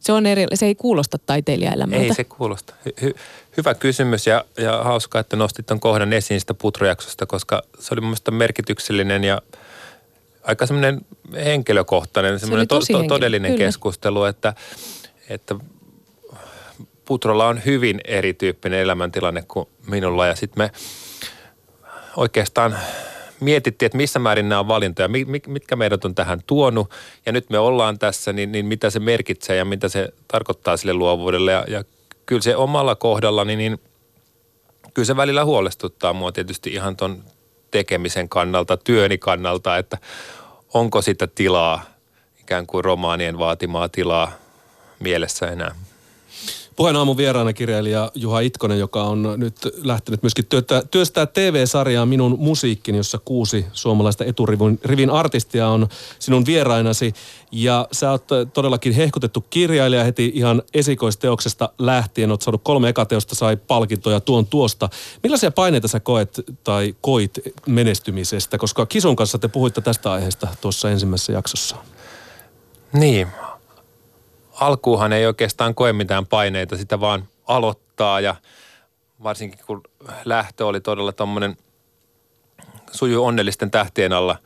se, 0.00 0.12
on 0.12 0.26
eri, 0.26 0.46
se 0.54 0.66
ei 0.66 0.74
kuulosta 0.74 1.18
taiteilijaelämältä. 1.18 2.04
Ei 2.04 2.14
se 2.14 2.24
kuulosta. 2.24 2.74
Hy, 3.02 3.14
hyvä 3.56 3.74
kysymys 3.74 4.26
ja, 4.26 4.44
ja 4.58 4.82
hauska, 4.84 5.18
että 5.18 5.36
nostit 5.36 5.66
ton 5.66 5.80
kohdan 5.80 6.12
esiin 6.12 6.40
sitä 6.40 6.54
putrojaksosta, 6.54 7.26
koska 7.26 7.62
se 7.78 7.94
oli 7.94 8.00
mun 8.00 8.08
mielestä 8.08 8.30
merkityksellinen 8.30 9.24
ja– 9.24 9.42
aika 10.48 10.66
semmoinen 10.66 11.00
henkilökohtainen, 11.44 12.40
semmoinen 12.40 12.68
to, 12.68 12.80
to, 12.92 13.02
todellinen 13.08 13.52
Kyllä. 13.52 13.64
keskustelu, 13.64 14.24
että, 14.24 14.54
että 15.28 15.54
Putrolla 17.04 17.48
on 17.48 17.60
hyvin 17.64 18.00
erityyppinen 18.04 18.78
elämäntilanne 18.78 19.44
kuin 19.48 19.68
minulla. 19.86 20.26
Ja 20.26 20.36
sitten 20.36 20.64
me 20.64 20.70
oikeastaan 22.16 22.78
mietittiin, 23.40 23.86
että 23.86 23.96
missä 23.96 24.18
määrin 24.18 24.48
nämä 24.48 24.60
on 24.60 24.68
valintoja, 24.68 25.08
mitkä 25.46 25.76
meidät 25.76 26.04
on 26.04 26.14
tähän 26.14 26.40
tuonut. 26.46 26.90
Ja 27.26 27.32
nyt 27.32 27.50
me 27.50 27.58
ollaan 27.58 27.98
tässä, 27.98 28.32
niin, 28.32 28.52
niin 28.52 28.66
mitä 28.66 28.90
se 28.90 28.98
merkitsee 28.98 29.56
ja 29.56 29.64
mitä 29.64 29.88
se 29.88 30.08
tarkoittaa 30.28 30.76
sille 30.76 30.92
luovuudelle. 30.92 31.52
Ja, 31.52 31.64
ja 31.68 31.84
kyllä 32.26 32.42
se 32.42 32.56
omalla 32.56 32.94
kohdallani, 32.94 33.56
niin 33.56 33.78
kyllä 34.94 35.06
se 35.06 35.16
välillä 35.16 35.44
huolestuttaa 35.44 36.12
mua 36.12 36.32
tietysti 36.32 36.70
ihan 36.70 36.96
ton 36.96 37.24
tekemisen 37.70 38.28
kannalta, 38.28 38.76
työni 38.76 39.18
kannalta, 39.18 39.76
että 39.78 39.98
onko 40.74 41.02
sitä 41.02 41.26
tilaa, 41.26 41.84
ikään 42.40 42.66
kuin 42.66 42.84
romaanien 42.84 43.38
vaatimaa 43.38 43.88
tilaa 43.88 44.32
mielessä 45.00 45.46
enää. 45.46 45.74
Puheen 46.78 46.96
aamun 46.96 47.16
vieraana 47.16 47.52
kirjailija 47.52 48.10
Juha 48.14 48.40
Itkonen, 48.40 48.78
joka 48.78 49.02
on 49.02 49.34
nyt 49.36 49.56
lähtenyt 49.82 50.22
myöskin 50.22 50.46
työtä, 50.46 50.82
työstää 50.90 51.26
TV-sarjaa 51.26 52.06
Minun 52.06 52.36
musiikkini, 52.38 52.98
jossa 52.98 53.18
kuusi 53.24 53.66
suomalaista 53.72 54.24
eturivin 54.24 54.80
rivin 54.84 55.10
artistia 55.10 55.68
on 55.68 55.88
sinun 56.18 56.46
vierainasi. 56.46 57.12
Ja 57.52 57.88
sä 57.92 58.10
oot 58.10 58.24
todellakin 58.52 58.92
hehkutettu 58.92 59.44
kirjailija 59.50 60.04
heti 60.04 60.32
ihan 60.34 60.62
esikoisteoksesta 60.74 61.68
lähtien. 61.78 62.30
Oot 62.30 62.42
saanut 62.42 62.60
kolme 62.64 62.88
ekateosta, 62.88 63.34
sai 63.34 63.56
palkintoja 63.56 64.20
tuon 64.20 64.46
tuosta. 64.46 64.88
Millaisia 65.22 65.50
paineita 65.50 65.88
sä 65.88 66.00
koet 66.00 66.40
tai 66.64 66.94
koit 67.00 67.38
menestymisestä? 67.66 68.58
Koska 68.58 68.86
Kisun 68.86 69.16
kanssa 69.16 69.38
te 69.38 69.48
puhuitte 69.48 69.80
tästä 69.80 70.12
aiheesta 70.12 70.48
tuossa 70.60 70.90
ensimmäisessä 70.90 71.32
jaksossa. 71.32 71.76
Niin, 72.92 73.28
alkuuhan 74.60 75.12
ei 75.12 75.26
oikeastaan 75.26 75.74
koe 75.74 75.92
mitään 75.92 76.26
paineita, 76.26 76.76
sitä 76.76 77.00
vaan 77.00 77.28
aloittaa 77.46 78.20
ja 78.20 78.34
varsinkin 79.22 79.60
kun 79.66 79.82
lähtö 80.24 80.66
oli 80.66 80.80
todella 80.80 81.12
tuommoinen 81.12 81.56
suju 82.90 83.24
onnellisten 83.24 83.70
tähtien 83.70 84.12
alla. 84.12 84.36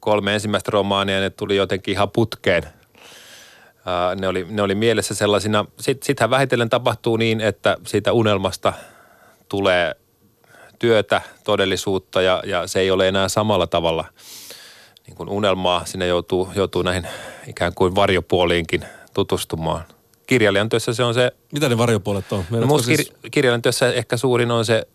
Kolme 0.00 0.34
ensimmäistä 0.34 0.70
romaania, 0.70 1.20
ne 1.20 1.30
tuli 1.30 1.56
jotenkin 1.56 1.92
ihan 1.92 2.10
putkeen. 2.10 2.62
ne, 4.20 4.28
oli, 4.28 4.46
ne 4.50 4.62
oli 4.62 4.74
mielessä 4.74 5.14
sellaisina. 5.14 5.64
Sitten 5.80 6.06
sittenhän 6.06 6.30
vähitellen 6.30 6.70
tapahtuu 6.70 7.16
niin, 7.16 7.40
että 7.40 7.76
siitä 7.86 8.12
unelmasta 8.12 8.72
tulee 9.48 9.94
työtä, 10.78 11.20
todellisuutta 11.44 12.22
ja, 12.22 12.42
ja 12.46 12.66
se 12.66 12.80
ei 12.80 12.90
ole 12.90 13.08
enää 13.08 13.28
samalla 13.28 13.66
tavalla 13.66 14.04
niin 15.06 15.16
kuin 15.16 15.28
unelmaa. 15.28 15.84
Sinne 15.84 16.06
joutuu, 16.06 16.48
joutuu 16.54 16.82
näihin 16.82 17.06
ikään 17.46 17.74
kuin 17.74 17.94
varjopuoliinkin 17.94 18.84
tutustumaan. 19.16 19.84
Kirjailijan 20.26 20.68
työssä 20.68 20.94
se 20.94 21.04
on 21.04 21.14
se... 21.14 21.32
Mitä 21.52 21.68
ne 21.68 21.78
varjopuolet 21.78 22.32
on? 22.32 22.44
No 22.50 22.78
siis... 22.78 23.00
kir- 23.00 23.30
kirjailijan 23.30 23.62
työssä 23.62 23.92
ehkä 23.92 24.16
suurin 24.16 24.50
on 24.50 24.64
se 24.64 24.88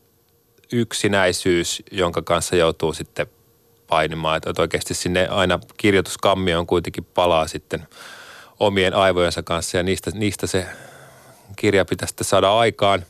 yksinäisyys, 0.72 1.84
jonka 1.92 2.22
kanssa 2.22 2.56
joutuu 2.56 2.94
sitten 2.94 3.28
painimaan. 3.88 4.38
Että 4.38 4.62
oikeasti 4.62 4.94
sinne 4.94 5.28
aina 5.28 5.60
kirjoituskammioon 5.78 6.68
kuitenkin 6.68 7.06
palaa 7.06 7.48
sitten 7.48 7.88
omien 8.60 8.94
aivojensa 8.94 9.44
kanssa 9.44 9.78
ja 9.78 9.84
niistä, 9.84 10.12
niistä 10.14 10.48
se 10.48 10.66
kirja 11.56 11.86
pitäisi 11.86 12.12
sitten 12.12 12.28
saada 12.28 12.58
aikaan. 12.58 13.06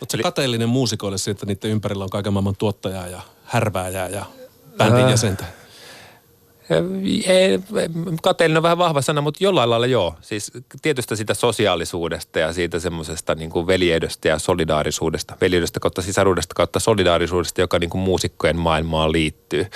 Oletko 0.00 0.14
Eli... 0.14 0.22
kateellinen 0.22 0.68
muusikoille 0.68 1.18
siitä, 1.18 1.36
että 1.36 1.46
niiden 1.46 1.70
ympärillä 1.70 2.04
on 2.04 2.10
kaiken 2.10 2.32
maailman 2.32 2.56
tuottajaa 2.56 3.06
ja 3.06 3.20
härvääjää 3.44 4.08
ja 4.08 4.26
bändin 4.76 5.08
jäsentä? 5.08 5.44
Kateellinen 8.22 8.58
on 8.58 8.62
vähän 8.62 8.78
vahva 8.78 9.02
sana, 9.02 9.20
mutta 9.20 9.44
jollain 9.44 9.70
lailla 9.70 9.86
joo. 9.86 10.14
Siis 10.20 10.52
tietystä 10.82 11.16
sitä 11.16 11.34
sosiaalisuudesta 11.34 12.38
ja 12.38 12.52
siitä 12.52 12.78
semmoisesta 12.78 13.34
niin 13.34 13.50
kuin 13.50 13.66
veljeydestä 13.66 14.28
ja 14.28 14.38
solidaarisuudesta. 14.38 15.36
Veljeydestä 15.40 15.80
kautta 15.80 16.02
sisaruudesta 16.02 16.54
kautta 16.54 16.80
solidaarisuudesta, 16.80 17.60
joka 17.60 17.78
niin 17.78 17.90
kuin 17.90 18.02
muusikkojen 18.02 18.56
maailmaan 18.56 19.12
liittyy. 19.12 19.66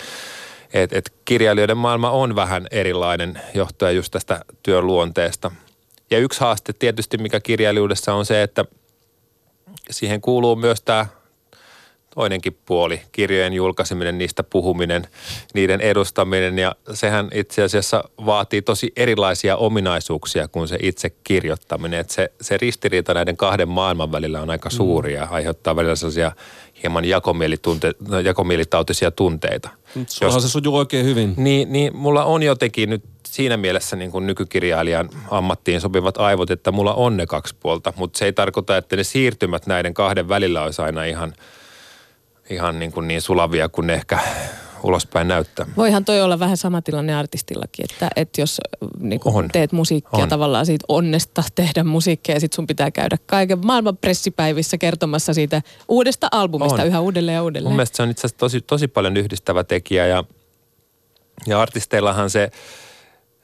Et, 0.73 0.93
et 0.93 1.13
kirjailijoiden 1.25 1.77
maailma 1.77 2.11
on 2.11 2.37
vähän 2.37 2.67
erilainen 2.71 3.41
johtuen 3.55 3.97
just 3.97 4.13
tästä 4.13 4.45
työn 4.63 4.87
luonteesta. 4.87 5.51
Ja 6.11 6.19
yksi 6.19 6.41
haaste 6.41 6.73
tietysti, 6.73 7.19
mikä 7.19 7.41
kirjailijuudessa 7.41 8.15
on 8.15 8.27
se, 8.27 8.43
että 8.43 8.65
siihen 9.91 10.21
kuuluu 10.21 10.57
myös 10.57 10.83
tämä 10.83 11.07
toinenkin 12.15 12.59
puoli, 12.67 13.01
kirjojen 13.13 13.53
julkaiseminen, 13.53 14.19
niistä 14.19 14.43
puhuminen, 14.43 15.07
niiden 15.55 15.81
edustaminen 15.81 16.59
ja 16.59 16.75
sehän 16.93 17.29
itse 17.35 17.63
asiassa 17.63 18.05
vaatii 18.27 18.63
tosi 18.63 18.93
erilaisia 18.97 19.57
ominaisuuksia 19.57 20.49
kuin 20.49 20.69
se 20.69 20.79
itse 20.83 21.11
kirjoittaminen. 21.25 22.05
Se, 22.09 22.33
se 22.41 22.57
ristiriita 22.57 23.15
näiden 23.15 23.37
kahden 23.37 23.69
maailman 23.69 24.13
välillä 24.13 24.41
on 24.41 24.51
aika 24.51 24.69
mm. 24.69 24.77
suuri 24.77 25.15
ja 25.15 25.29
aiheuttaa 25.31 25.77
välillä 25.77 25.97
sellaisia 25.97 26.33
hieman 26.83 27.05
jakomielitautisia 28.25 29.11
tunteita. 29.11 29.69
Sullahan 30.07 30.43
se 30.43 30.49
sujuu 30.49 30.77
oikein 30.77 31.07
hyvin. 31.07 31.35
Niin, 31.37 31.73
niin 31.73 31.97
mulla 31.97 32.25
on 32.25 32.43
jotenkin 32.43 32.91
nyt 32.91 33.05
siinä 33.27 33.57
mielessä 33.57 33.97
niin 33.97 34.11
kuin 34.11 34.27
nykykirjailijan 34.27 35.11
ammattiin 35.31 35.81
sopivat 35.81 36.19
aivot, 36.19 36.51
että 36.51 36.73
mulla 36.73 36.95
on 36.95 37.17
ne 37.17 37.27
kaksi 37.27 37.55
puolta, 37.61 37.93
mutta 37.97 38.19
se 38.19 38.25
ei 38.25 38.33
tarkoita, 38.33 38.77
että 38.77 38.97
ne 38.97 39.05
siirtymät 39.05 39.67
näiden 39.67 39.95
kahden 39.95 40.29
välillä 40.29 40.63
olisi 40.63 40.83
aina 40.83 41.05
ihan– 41.05 41.33
ihan 42.51 42.79
niin, 42.79 42.93
kuin 42.93 43.09
niin 43.09 43.23
sulavia 43.23 43.69
kuin 43.69 43.87
ne 43.87 43.95
ehkä 43.95 44.19
ulospäin 44.83 45.29
näyttää. 45.29 45.67
Voihan 45.77 46.05
toi 46.05 46.23
olla 46.23 46.39
vähän 46.39 46.57
sama 46.57 46.83
tilanne 46.83 47.15
artistillakin, 47.15 47.87
että, 47.91 48.11
että 48.17 48.41
jos 48.41 48.61
niin 48.99 49.21
kuin 49.21 49.49
teet 49.53 49.73
musiikkia 49.73 50.23
on. 50.23 50.29
tavallaan 50.29 50.67
siitä 50.67 50.85
onnesta 50.89 51.43
tehdä 51.55 51.85
musiikkia 51.85 52.35
ja 52.35 52.41
sitten 52.41 52.57
sun 52.57 52.67
pitää 52.67 52.91
käydä 52.91 53.17
kaiken 53.27 53.67
maailman 53.67 53.97
pressipäivissä 53.97 54.79
kertomassa 54.79 55.35
siitä 55.35 55.63
uudesta 55.89 56.29
albumista 56.33 56.83
on. 56.83 56.89
yhä 56.89 57.01
uudelleen 57.01 57.35
ja 57.35 57.43
uudelleen. 57.43 57.71
Mun 57.71 57.77
mielestä 57.77 57.97
se 57.97 58.03
on 58.03 58.11
itse 58.11 58.21
asiassa 58.21 58.39
tosi, 58.39 58.61
tosi 58.61 58.89
paljon 58.89 59.17
yhdistävä 59.17 59.65
tekijä 59.65 60.07
ja, 60.07 60.25
ja 61.47 61.61
artisteillahan 61.61 62.31
se, 62.31 62.51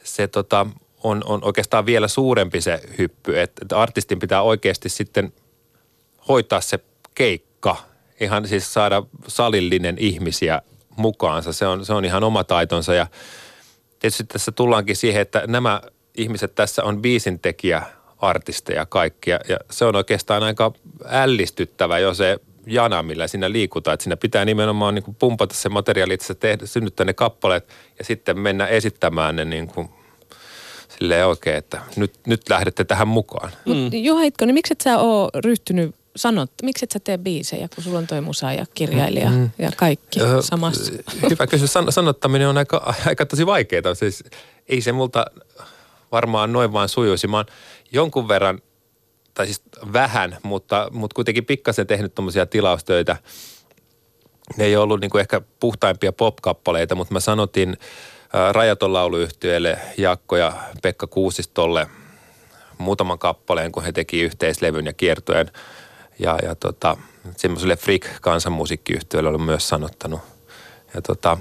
se 0.05 0.29
tota, 0.29 0.67
on, 1.03 1.23
on 1.27 1.45
oikeastaan 1.45 1.87
vielä 1.87 2.09
suurempi 2.09 2.61
se 2.61 2.81
hyppy, 2.99 3.41
että, 3.41 3.63
että 3.63 3.81
artistin 3.81 4.19
pitää 4.19 4.43
oikeasti 4.43 4.89
sitten 4.89 5.33
hoitaa 6.29 6.61
se 6.61 6.79
keikka– 7.15 7.77
ihan 8.21 8.49
siis 8.49 8.75
saada 8.75 9.03
salillinen 9.29 9.97
ihmisiä 9.99 10.63
mukaansa. 10.97 11.53
Se 11.53 11.67
on, 11.67 11.85
se 11.85 11.93
on 11.93 12.05
ihan 12.05 12.25
oma 12.25 12.45
taitonsa 12.45 12.95
ja 12.95 13.07
tietysti 13.99 14.25
tässä 14.25 14.53
tullaankin 14.53 14.97
siihen, 14.97 15.23
että 15.23 15.43
nämä 15.47 15.81
ihmiset 16.17 16.55
tässä 16.55 16.85
on 16.85 17.03
biisintekijä 17.03 17.83
artisteja 18.19 18.87
kaikkia 18.87 19.39
ja 19.49 19.57
se 19.71 19.85
on 19.85 19.97
oikeastaan 19.97 20.43
aika 20.43 20.73
ällistyttävä 21.05 21.99
jo 21.99 22.15
se 22.15 22.39
jana, 22.67 23.03
millä 23.03 23.27
siinä 23.27 23.53
liikutaan. 23.53 23.95
Että 23.95 24.05
siinä 24.05 24.17
pitää 24.17 24.45
nimenomaan 24.45 24.95
niin 24.95 25.03
kuin 25.03 25.15
pumpata 25.15 25.55
se 25.55 25.69
materiaali, 25.69 26.13
että 26.13 26.35
tehdä, 26.35 26.67
synnyttää 26.67 27.07
ne 27.07 27.13
kappaleet 27.13 27.69
ja 27.99 28.05
sitten 28.05 28.39
mennä 28.39 28.67
esittämään 28.67 29.37
ne 29.37 29.45
niin 29.45 29.67
kuin 29.67 29.89
silleen 30.99 31.27
oikein, 31.27 31.57
että 31.57 31.81
nyt, 31.97 32.13
nyt 32.27 32.49
lähdette 32.51 32.85
tähän 32.85 33.09
mukaan. 33.09 33.51
Mm. 33.67 33.91
Juha 33.93 34.23
Itkonen, 34.23 34.55
miksi 34.55 34.73
et 34.73 34.81
sä 34.81 34.99
ole 34.99 35.31
ryhtynyt 35.35 35.95
sanot, 36.17 36.51
miksi 36.63 36.85
et 36.85 36.93
sä 36.93 37.01
tee 37.01 37.19
biisejä, 37.19 37.69
kun 37.75 37.85
sulla 37.85 37.99
on 37.99 38.07
toi 38.07 38.21
musa 38.21 38.53
ja 38.53 38.67
kirjailija 38.75 39.31
mm. 39.31 39.51
ja 39.59 39.71
kaikki 39.77 40.21
öö, 40.21 40.43
samassa? 40.43 40.93
Hyvä 41.31 41.47
kysymys. 41.47 41.73
San, 41.73 41.93
sanottaminen 41.93 42.49
on 42.49 42.59
aika, 42.59 42.95
aika 43.07 43.27
tosi 43.27 43.47
vaikeaa. 43.47 43.95
Siis 43.95 44.25
ei 44.69 44.81
se 44.81 44.93
multa 44.93 45.25
varmaan 46.13 46.53
noin 46.53 46.73
vaan 46.73 46.89
sujuisi. 46.89 47.27
Mä 47.27 47.37
oon 47.37 47.47
jonkun 47.93 48.29
verran, 48.29 48.63
tai 49.35 49.47
siis 49.47 49.63
vähän, 49.93 50.37
mutta, 50.43 50.89
mutta 50.93 51.15
kuitenkin 51.15 51.45
pikkasen 51.45 51.87
tehnyt 51.87 52.15
tuommoisia 52.15 52.47
tilaustöitä. 52.47 53.17
Ne 54.57 54.65
ei 54.65 54.77
ollut 54.77 55.01
niin 55.01 55.11
kuin 55.11 55.21
ehkä 55.21 55.41
puhtaimpia 55.61 56.13
pop-kappaleita, 56.13 56.95
mutta 56.95 57.15
mä 57.15 57.21
sanotin 57.21 57.77
Rajaton 58.53 58.93
lauluyhtiöille 58.93 59.79
Jakko 59.99 60.37
ja 60.37 60.53
Pekka 60.83 61.07
Kuusistolle 61.07 61.87
muutaman 62.79 63.19
kappaleen, 63.19 63.73
kun 63.73 63.85
he 63.85 63.93
teki 63.93 64.21
yhteislevyn 64.21 64.87
ja 64.87 64.93
kiertojen– 64.93 65.51
ja, 66.19 66.39
ja 66.43 66.55
tota, 66.55 66.97
semmoiselle 67.37 67.77
Freak 67.77 68.03
kansanmusiikkiyhtiölle 68.21 69.29
olen 69.29 69.41
myös 69.41 69.69
sanottanut. 69.69 70.21
Ja 70.95 71.03
tota, 71.03 71.39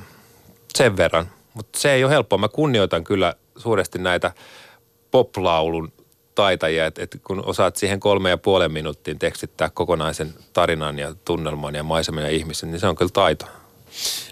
sen 0.75 0.97
verran. 0.97 1.29
Mutta 1.53 1.79
se 1.79 1.91
ei 1.91 2.03
ole 2.03 2.11
helppoa. 2.11 2.39
Mä 2.39 2.47
kunnioitan 2.47 3.03
kyllä 3.03 3.33
suuresti 3.57 3.99
näitä 3.99 4.31
poplaulun 5.11 5.93
taitajia, 6.35 6.85
että 6.85 7.03
et 7.03 7.19
kun 7.23 7.45
osaat 7.45 7.75
siihen 7.75 7.99
kolme 7.99 8.29
ja 8.29 8.38
puolen 8.38 8.71
minuuttiin 8.71 9.19
tekstittää 9.19 9.69
kokonaisen 9.69 10.33
tarinan 10.53 10.99
ja 10.99 11.15
tunnelman 11.25 11.75
ja 11.75 11.83
maiseman 11.83 12.23
ja 12.23 12.29
ihmisen, 12.29 12.71
niin 12.71 12.79
se 12.79 12.88
on 12.88 12.95
kyllä 12.95 13.11
taito. 13.13 13.45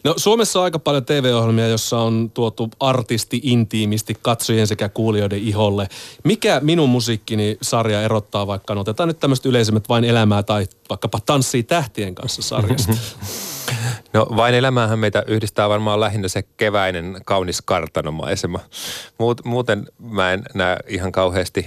No 0.03 0.13
Suomessa 0.17 0.59
on 0.59 0.63
aika 0.63 0.79
paljon 0.79 1.05
TV-ohjelmia, 1.05 1.67
jossa 1.67 1.99
on 1.99 2.31
tuotu 2.33 2.69
artisti 2.79 3.39
intiimisti 3.43 4.17
katsojien 4.21 4.67
sekä 4.67 4.89
kuulijoiden 4.89 5.39
iholle. 5.39 5.87
Mikä 6.23 6.59
minun 6.63 6.89
musiikkini 6.89 7.57
sarja 7.61 8.01
erottaa 8.01 8.47
vaikka, 8.47 8.75
no 8.75 8.81
otetaan 8.81 9.07
nyt 9.07 9.19
tämmöiset 9.19 9.45
yleisemmät 9.45 9.89
vain 9.89 10.03
elämää 10.03 10.43
tai 10.43 10.65
vaikkapa 10.89 11.19
tanssii 11.25 11.63
tähtien 11.63 12.15
kanssa 12.15 12.41
sarjasta? 12.41 12.93
No 14.13 14.27
vain 14.35 14.55
elämäähän 14.55 14.99
meitä 14.99 15.23
yhdistää 15.27 15.69
varmaan 15.69 15.99
lähinnä 15.99 16.27
se 16.27 16.43
keväinen 16.57 17.21
kaunis 17.25 17.61
kartanomaisema. 17.61 18.59
Muuten 19.43 19.87
mä 19.99 20.33
en 20.33 20.43
näe 20.53 20.77
ihan 20.87 21.11
kauheasti 21.11 21.65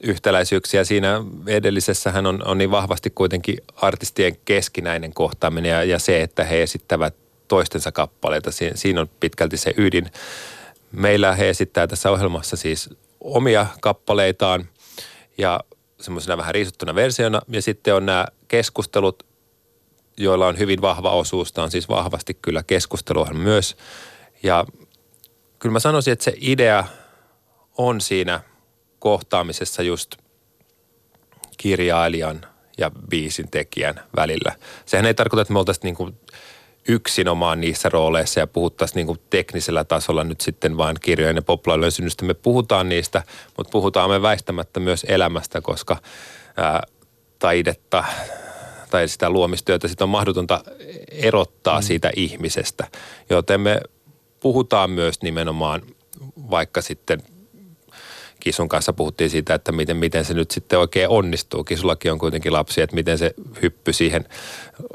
yhtäläisyyksiä. 0.00 0.84
Siinä 0.84 1.22
edellisessähän 1.46 2.26
on, 2.26 2.46
on 2.46 2.58
niin 2.58 2.70
vahvasti 2.70 3.10
kuitenkin 3.10 3.58
artistien 3.76 4.36
keskinäinen 4.44 5.14
kohtaaminen 5.14 5.70
ja, 5.70 5.84
ja 5.84 5.98
se, 5.98 6.22
että 6.22 6.44
he 6.44 6.62
esittävät 6.62 7.14
toistensa 7.48 7.92
kappaleita. 7.92 8.52
Si, 8.52 8.70
siinä 8.74 9.00
on 9.00 9.10
pitkälti 9.20 9.56
se 9.56 9.74
ydin. 9.76 10.10
Meillä 10.92 11.34
he 11.34 11.48
esittää 11.48 11.86
tässä 11.86 12.10
ohjelmassa 12.10 12.56
siis 12.56 12.90
omia 13.20 13.66
kappaleitaan 13.80 14.68
ja 15.38 15.60
semmoisena 16.00 16.36
vähän 16.36 16.54
riisuttuna 16.54 16.94
versiona. 16.94 17.40
Ja 17.48 17.62
sitten 17.62 17.94
on 17.94 18.06
nämä 18.06 18.26
keskustelut, 18.48 19.26
joilla 20.16 20.46
on 20.46 20.58
hyvin 20.58 20.80
vahva 20.80 21.10
osuus. 21.10 21.52
Tämä 21.52 21.64
on 21.64 21.70
siis 21.70 21.88
vahvasti 21.88 22.38
kyllä 22.42 22.62
keskustelua 22.62 23.30
myös. 23.32 23.76
Ja 24.42 24.64
kyllä 25.58 25.72
mä 25.72 25.80
sanoisin, 25.80 26.12
että 26.12 26.24
se 26.24 26.34
idea 26.40 26.84
on 27.78 28.00
siinä 28.00 28.40
kohtaamisessa 28.98 29.82
just 29.82 30.16
kirjailijan 31.56 32.40
ja 32.78 32.90
biisin 33.10 33.50
tekijän 33.50 34.00
välillä. 34.16 34.56
Sehän 34.86 35.06
ei 35.06 35.14
tarkoita, 35.14 35.42
että 35.42 35.52
me 35.52 35.58
oltaisiin 35.58 35.82
niin 35.82 35.94
kuin 35.94 36.20
yksinomaan 36.88 37.60
niissä 37.60 37.88
rooleissa 37.88 38.40
ja 38.40 38.46
puhuttaisiin 38.46 38.96
niin 38.96 39.06
kuin 39.06 39.18
teknisellä 39.30 39.84
tasolla 39.84 40.24
nyt 40.24 40.40
sitten 40.40 40.76
vain 40.76 40.96
kirjojen 41.00 41.36
ja 41.36 41.42
poplailujen 41.42 41.92
synnystä. 41.92 42.24
Me 42.24 42.34
puhutaan 42.34 42.88
niistä, 42.88 43.22
mutta 43.56 43.70
puhutaan 43.70 44.10
me 44.10 44.22
väistämättä 44.22 44.80
myös 44.80 45.06
elämästä, 45.08 45.60
koska 45.60 45.96
ää, 46.56 46.82
taidetta 47.38 48.04
tai 48.90 49.08
sitä 49.08 49.30
luomistyötä 49.30 49.88
sitä 49.88 50.04
on 50.04 50.10
mahdotonta 50.10 50.60
erottaa 51.10 51.80
mm. 51.80 51.84
siitä 51.84 52.10
ihmisestä. 52.16 52.86
Joten 53.30 53.60
me 53.60 53.80
puhutaan 54.40 54.90
myös 54.90 55.22
nimenomaan 55.22 55.82
vaikka 56.50 56.82
sitten 56.82 57.22
Kisun 58.40 58.68
kanssa 58.68 58.92
puhuttiin 58.92 59.30
siitä, 59.30 59.54
että 59.54 59.72
miten, 59.72 59.96
miten 59.96 60.24
se 60.24 60.34
nyt 60.34 60.50
sitten 60.50 60.78
oikein 60.78 61.08
onnistuu. 61.08 61.64
Kisullakin 61.64 62.12
on 62.12 62.18
kuitenkin 62.18 62.52
lapsi, 62.52 62.80
että 62.80 62.96
miten 62.96 63.18
se 63.18 63.34
hyppy 63.62 63.92
siihen 63.92 64.24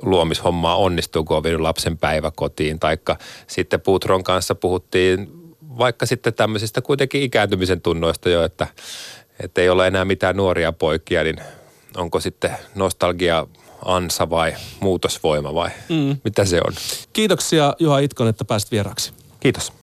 luomishommaan 0.01 0.77
onnistuu, 0.77 1.23
kun 1.23 1.37
on 1.37 1.43
vienyt 1.43 1.61
lapsen 1.61 1.97
päiväkotiin. 1.97 2.79
Taikka 2.79 3.17
sitten 3.47 3.81
Putron 3.81 4.23
kanssa 4.23 4.55
puhuttiin 4.55 5.43
vaikka 5.77 6.05
sitten 6.05 6.33
tämmöisistä 6.33 6.81
kuitenkin 6.81 7.21
ikääntymisen 7.21 7.81
tunnoista 7.81 8.29
jo, 8.29 8.43
että, 8.43 8.67
että 9.39 9.61
ei 9.61 9.69
ole 9.69 9.87
enää 9.87 10.05
mitään 10.05 10.37
nuoria 10.37 10.71
poikia, 10.71 11.23
niin 11.23 11.37
onko 11.97 12.19
sitten 12.19 12.51
nostalgia 12.75 13.47
ansa 13.85 14.29
vai 14.29 14.55
muutosvoima 14.79 15.53
vai 15.53 15.69
mm. 15.89 16.17
mitä 16.23 16.45
se 16.45 16.61
on? 16.67 16.73
Kiitoksia 17.13 17.73
Juha 17.79 17.99
Itkon, 17.99 18.27
että 18.27 18.45
pääsit 18.45 18.71
vieraksi. 18.71 19.13
Kiitos. 19.39 19.71